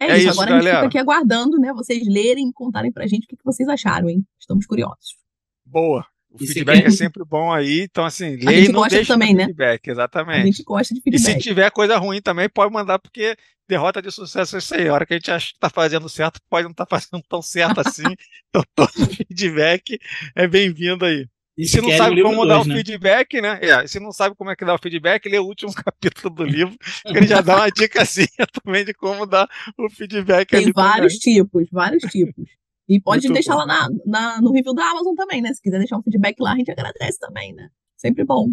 É, 0.00 0.12
é 0.12 0.18
isso, 0.18 0.30
agora 0.30 0.50
galera. 0.50 0.58
a 0.58 0.62
gente 0.62 0.76
fica 0.76 0.86
aqui 0.86 0.98
aguardando, 0.98 1.58
né? 1.58 1.72
Vocês 1.74 2.02
lerem 2.06 2.48
e 2.48 2.52
contarem 2.52 2.90
pra 2.90 3.06
gente 3.06 3.24
o 3.24 3.28
que 3.28 3.36
vocês 3.44 3.68
acharam, 3.68 4.08
hein? 4.08 4.24
Estamos 4.38 4.64
curiosos. 4.64 5.16
Boa. 5.64 6.06
O 6.30 6.42
e 6.42 6.46
feedback 6.46 6.86
é 6.86 6.90
sempre 6.90 7.24
bom 7.24 7.52
aí, 7.52 7.82
então 7.82 8.04
assim, 8.04 8.36
leia 8.36 8.66
e 8.66 8.68
não 8.68 8.86
deixa 8.86 9.14
também, 9.14 9.34
né? 9.34 9.46
feedback, 9.46 9.88
exatamente. 9.88 10.42
A 10.42 10.46
gente 10.46 10.62
gosta 10.62 10.94
de 10.94 11.00
feedback. 11.00 11.28
E 11.28 11.32
se 11.32 11.38
tiver 11.40 11.70
coisa 11.72 11.98
ruim 11.98 12.22
também, 12.22 12.48
pode 12.48 12.72
mandar, 12.72 13.00
porque 13.00 13.36
derrota 13.68 14.00
de 14.00 14.12
sucesso 14.12 14.56
é 14.56 14.58
isso 14.60 14.74
aí. 14.74 14.88
A 14.88 14.94
hora 14.94 15.04
que 15.04 15.14
a 15.14 15.16
gente 15.16 15.30
acha 15.30 15.52
que 15.52 15.58
tá 15.58 15.68
fazendo 15.68 16.08
certo, 16.08 16.40
pode 16.48 16.64
não 16.64 16.70
estar 16.70 16.86
tá 16.86 16.96
fazendo 16.98 17.22
tão 17.28 17.42
certo 17.42 17.80
assim. 17.80 18.02
então 18.48 18.62
todo 18.76 19.06
feedback 19.06 19.98
é 20.36 20.46
bem-vindo 20.46 21.04
aí. 21.04 21.26
E 21.60 21.68
se 21.68 21.78
não 21.78 21.90
sabe 21.90 22.22
como 22.22 22.46
dar 22.46 22.62
o 22.62 22.64
né? 22.64 22.74
feedback, 22.74 23.38
né? 23.38 23.58
É, 23.60 23.86
se 23.86 24.00
não 24.00 24.12
sabe 24.12 24.34
como 24.34 24.50
é 24.50 24.56
que 24.56 24.64
dá 24.64 24.74
o 24.74 24.78
feedback, 24.78 25.28
lê 25.28 25.38
o 25.38 25.44
último 25.44 25.70
capítulo 25.76 26.34
do 26.34 26.42
livro, 26.42 26.74
que 26.78 27.18
ele 27.18 27.26
já 27.26 27.42
dá 27.42 27.56
uma 27.56 27.70
dica 27.70 28.00
assim 28.00 28.24
também 28.64 28.82
de 28.82 28.94
como 28.94 29.26
dar 29.26 29.46
o 29.78 29.90
feedback. 29.90 30.48
Tem 30.48 30.72
vários 30.72 31.18
também. 31.18 31.36
tipos, 31.36 31.68
vários 31.70 32.02
tipos. 32.04 32.48
E 32.88 32.98
pode 32.98 33.28
Muito 33.28 33.34
deixar 33.34 33.52
bom. 33.52 33.58
lá 33.58 33.66
na, 33.66 33.88
na, 34.06 34.40
no 34.40 34.52
review 34.52 34.72
da 34.72 34.90
Amazon 34.90 35.14
também, 35.14 35.42
né? 35.42 35.52
Se 35.52 35.60
quiser 35.60 35.78
deixar 35.78 35.98
um 35.98 36.02
feedback 36.02 36.40
lá, 36.40 36.52
a 36.52 36.56
gente 36.56 36.70
agradece 36.70 37.18
também, 37.18 37.52
né? 37.52 37.68
Sempre 37.94 38.24
bom. 38.24 38.48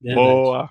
Verdade. 0.00 0.26
Boa. 0.26 0.70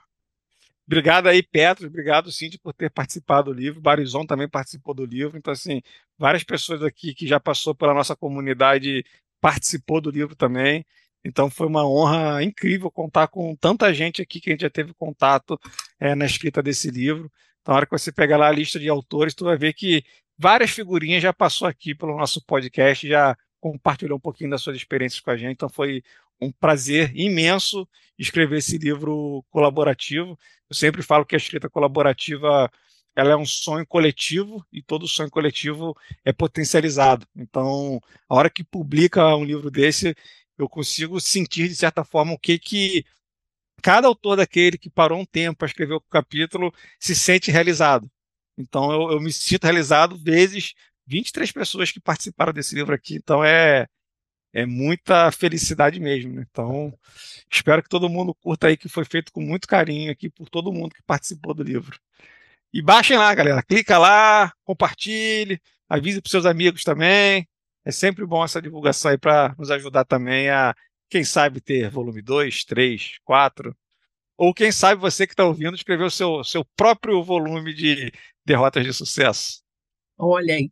Obrigado 0.85 1.27
aí, 1.27 1.41
Petros. 1.41 1.87
Obrigado, 1.87 2.31
Cindy, 2.33 2.59
por 2.59 2.73
ter 2.73 2.91
participado 2.91 3.53
do 3.53 3.57
livro. 3.57 3.79
Barizon 3.79 4.25
também 4.25 4.49
participou 4.49 4.93
do 4.93 5.05
livro. 5.05 5.37
Então, 5.37 5.53
assim, 5.53 5.81
várias 6.17 6.43
pessoas 6.43 6.83
aqui 6.83 7.13
que 7.13 7.25
já 7.25 7.39
passou 7.39 7.73
pela 7.73 7.93
nossa 7.93 8.13
comunidade 8.13 9.05
participou 9.39 10.01
do 10.01 10.11
livro 10.11 10.35
também. 10.35 10.85
Então 11.23 11.49
foi 11.49 11.67
uma 11.67 11.87
honra 11.87 12.43
incrível 12.43 12.89
contar 12.89 13.27
com 13.27 13.55
tanta 13.55 13.93
gente 13.93 14.21
aqui 14.21 14.39
que 14.39 14.49
a 14.49 14.53
gente 14.53 14.61
já 14.61 14.69
teve 14.69 14.93
contato 14.93 15.59
é, 15.99 16.15
na 16.15 16.25
escrita 16.25 16.61
desse 16.63 16.89
livro. 16.89 17.31
Então, 17.61 17.73
na 17.73 17.77
hora 17.77 17.85
que 17.85 17.91
você 17.91 18.11
pegar 18.11 18.37
lá 18.37 18.47
a 18.47 18.51
lista 18.51 18.79
de 18.79 18.89
autores, 18.89 19.35
tu 19.35 19.45
vai 19.45 19.57
ver 19.57 19.73
que 19.73 20.03
várias 20.37 20.71
figurinhas 20.71 21.21
já 21.21 21.31
passou 21.31 21.67
aqui 21.67 21.93
pelo 21.93 22.17
nosso 22.17 22.43
podcast, 22.45 23.07
já 23.07 23.37
compartilhou 23.59 24.17
um 24.17 24.21
pouquinho 24.21 24.49
das 24.49 24.61
suas 24.61 24.75
experiências 24.75 25.21
com 25.21 25.29
a 25.31 25.37
gente. 25.37 25.53
Então 25.53 25.69
foi 25.69 26.03
um 26.41 26.51
prazer 26.51 27.15
imenso 27.15 27.87
escrever 28.17 28.57
esse 28.57 28.77
livro 28.77 29.45
colaborativo. 29.51 30.37
Eu 30.69 30.75
sempre 30.75 31.03
falo 31.03 31.25
que 31.25 31.35
a 31.35 31.37
escrita 31.37 31.69
colaborativa 31.69 32.69
ela 33.15 33.31
é 33.31 33.35
um 33.35 33.45
sonho 33.45 33.85
coletivo 33.85 34.65
e 34.71 34.81
todo 34.81 35.07
sonho 35.07 35.29
coletivo 35.29 35.95
é 36.23 36.31
potencializado. 36.31 37.27
Então, 37.35 37.99
a 38.27 38.35
hora 38.35 38.49
que 38.49 38.63
publica 38.63 39.35
um 39.35 39.43
livro 39.43 39.69
desse, 39.69 40.15
eu 40.61 40.69
consigo 40.69 41.19
sentir, 41.19 41.67
de 41.67 41.75
certa 41.75 42.03
forma, 42.03 42.33
o 42.33 42.39
que 42.39 42.59
que 42.59 43.05
cada 43.81 44.07
autor 44.07 44.37
daquele 44.37 44.77
que 44.77 44.89
parou 44.89 45.19
um 45.19 45.25
tempo 45.25 45.59
para 45.59 45.67
escrever 45.67 45.95
o 45.95 46.01
capítulo 46.01 46.73
se 46.99 47.15
sente 47.15 47.51
realizado. 47.51 48.09
Então, 48.57 48.91
eu, 48.91 49.11
eu 49.13 49.21
me 49.21 49.31
sinto 49.33 49.63
realizado 49.63 50.17
vezes 50.17 50.73
23 51.07 51.51
pessoas 51.51 51.91
que 51.91 51.99
participaram 51.99 52.53
desse 52.53 52.75
livro 52.75 52.93
aqui. 52.93 53.15
Então, 53.15 53.43
é, 53.43 53.87
é 54.53 54.65
muita 54.65 55.31
felicidade 55.31 55.99
mesmo. 55.99 56.35
Né? 56.35 56.45
Então, 56.49 56.93
espero 57.51 57.81
que 57.81 57.89
todo 57.89 58.09
mundo 58.09 58.35
curta 58.35 58.67
aí, 58.67 58.77
que 58.77 58.89
foi 58.89 59.05
feito 59.05 59.31
com 59.31 59.41
muito 59.41 59.67
carinho 59.67 60.11
aqui 60.11 60.29
por 60.29 60.49
todo 60.49 60.71
mundo 60.71 60.93
que 60.93 61.03
participou 61.03 61.53
do 61.53 61.63
livro. 61.63 61.99
E 62.73 62.81
baixem 62.81 63.17
lá, 63.17 63.33
galera. 63.33 63.63
Clica 63.63 63.97
lá, 63.97 64.53
compartilhe, 64.63 65.59
avise 65.89 66.21
para 66.21 66.29
seus 66.29 66.45
amigos 66.45 66.83
também. 66.83 67.47
É 67.85 67.91
sempre 67.91 68.25
bom 68.25 68.43
essa 68.43 68.61
divulgação 68.61 69.11
aí 69.11 69.17
para 69.17 69.55
nos 69.57 69.71
ajudar 69.71 70.05
também 70.05 70.49
a, 70.49 70.75
quem 71.09 71.23
sabe, 71.23 71.59
ter 71.59 71.89
volume 71.89 72.21
2, 72.21 72.63
3, 72.65 73.19
4. 73.23 73.75
Ou 74.37 74.53
quem 74.53 74.71
sabe 74.71 75.01
você 75.01 75.27
que 75.27 75.33
está 75.33 75.45
ouvindo 75.45 75.75
escrever 75.75 76.03
o 76.03 76.09
seu, 76.09 76.43
seu 76.43 76.65
próprio 76.75 77.23
volume 77.23 77.73
de 77.73 78.11
derrotas 78.45 78.85
de 78.85 78.93
sucesso. 78.93 79.61
Olha 80.17 80.55
aí. 80.55 80.69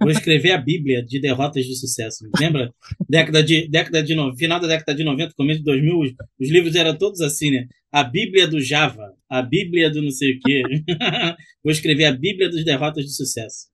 Vou 0.00 0.10
escrever 0.10 0.52
a 0.52 0.58
Bíblia 0.58 1.04
de 1.04 1.20
derrotas 1.20 1.64
de 1.64 1.76
sucesso. 1.76 2.28
Lembra? 2.38 2.72
Década 3.08 3.42
de, 3.42 3.68
década 3.68 4.02
de 4.02 4.14
final 4.36 4.60
da 4.60 4.66
década 4.66 4.94
de 4.94 5.04
90, 5.04 5.32
começo 5.34 5.60
de 5.60 5.64
2000, 5.64 5.98
os, 5.98 6.10
os 6.40 6.50
livros 6.50 6.74
eram 6.74 6.96
todos 6.96 7.20
assim, 7.20 7.50
né? 7.50 7.66
A 7.90 8.02
Bíblia 8.02 8.46
do 8.46 8.60
Java, 8.60 9.12
a 9.28 9.40
Bíblia 9.40 9.90
do 9.90 10.02
não 10.02 10.10
sei 10.10 10.32
o 10.32 10.40
quê. 10.40 10.62
Vou 11.62 11.72
escrever 11.72 12.06
a 12.06 12.12
Bíblia 12.12 12.48
dos 12.50 12.64
derrotas 12.64 13.04
de 13.04 13.14
sucesso. 13.14 13.68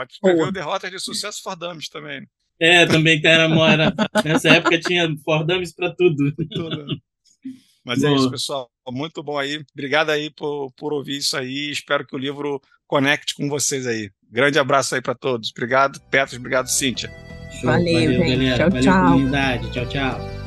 Pode 0.00 0.12
escrever 0.14 0.48
o 0.48 0.52
derrotas 0.52 0.90
de 0.90 0.98
sucesso 0.98 1.42
for 1.42 1.54
Dummies 1.56 1.88
também. 1.88 2.26
É, 2.58 2.86
também 2.86 3.20
que 3.20 3.26
era 3.26 3.48
mora. 3.48 3.92
Nessa 4.24 4.48
época 4.50 4.78
tinha 4.80 5.08
for 5.24 5.44
Dummies 5.44 5.74
para 5.74 5.94
tudo. 5.94 6.32
tudo. 6.50 6.86
Mas 7.84 8.00
Boa. 8.00 8.12
é 8.12 8.16
isso, 8.16 8.30
pessoal. 8.30 8.70
Muito 8.88 9.22
bom 9.22 9.38
aí. 9.38 9.62
Obrigado 9.72 10.10
aí 10.10 10.30
por, 10.30 10.70
por 10.72 10.92
ouvir 10.92 11.18
isso 11.18 11.36
aí. 11.36 11.70
Espero 11.70 12.06
que 12.06 12.14
o 12.14 12.18
livro 12.18 12.60
conecte 12.86 13.34
com 13.34 13.48
vocês 13.48 13.86
aí. 13.86 14.10
Grande 14.30 14.58
abraço 14.58 14.94
aí 14.94 15.02
para 15.02 15.14
todos. 15.14 15.50
Obrigado, 15.50 16.00
Petros. 16.10 16.38
Obrigado, 16.38 16.68
Cíntia. 16.68 17.10
Show, 17.52 17.70
valeu, 17.70 17.94
valeu, 17.94 18.12
gente. 18.12 18.30
Galera. 18.30 18.56
Tchau, 18.56 18.70
valeu, 18.70 18.82
tchau. 18.82 19.02
comunidade. 19.04 19.72
Tchau, 19.72 19.86
tchau. 19.86 20.39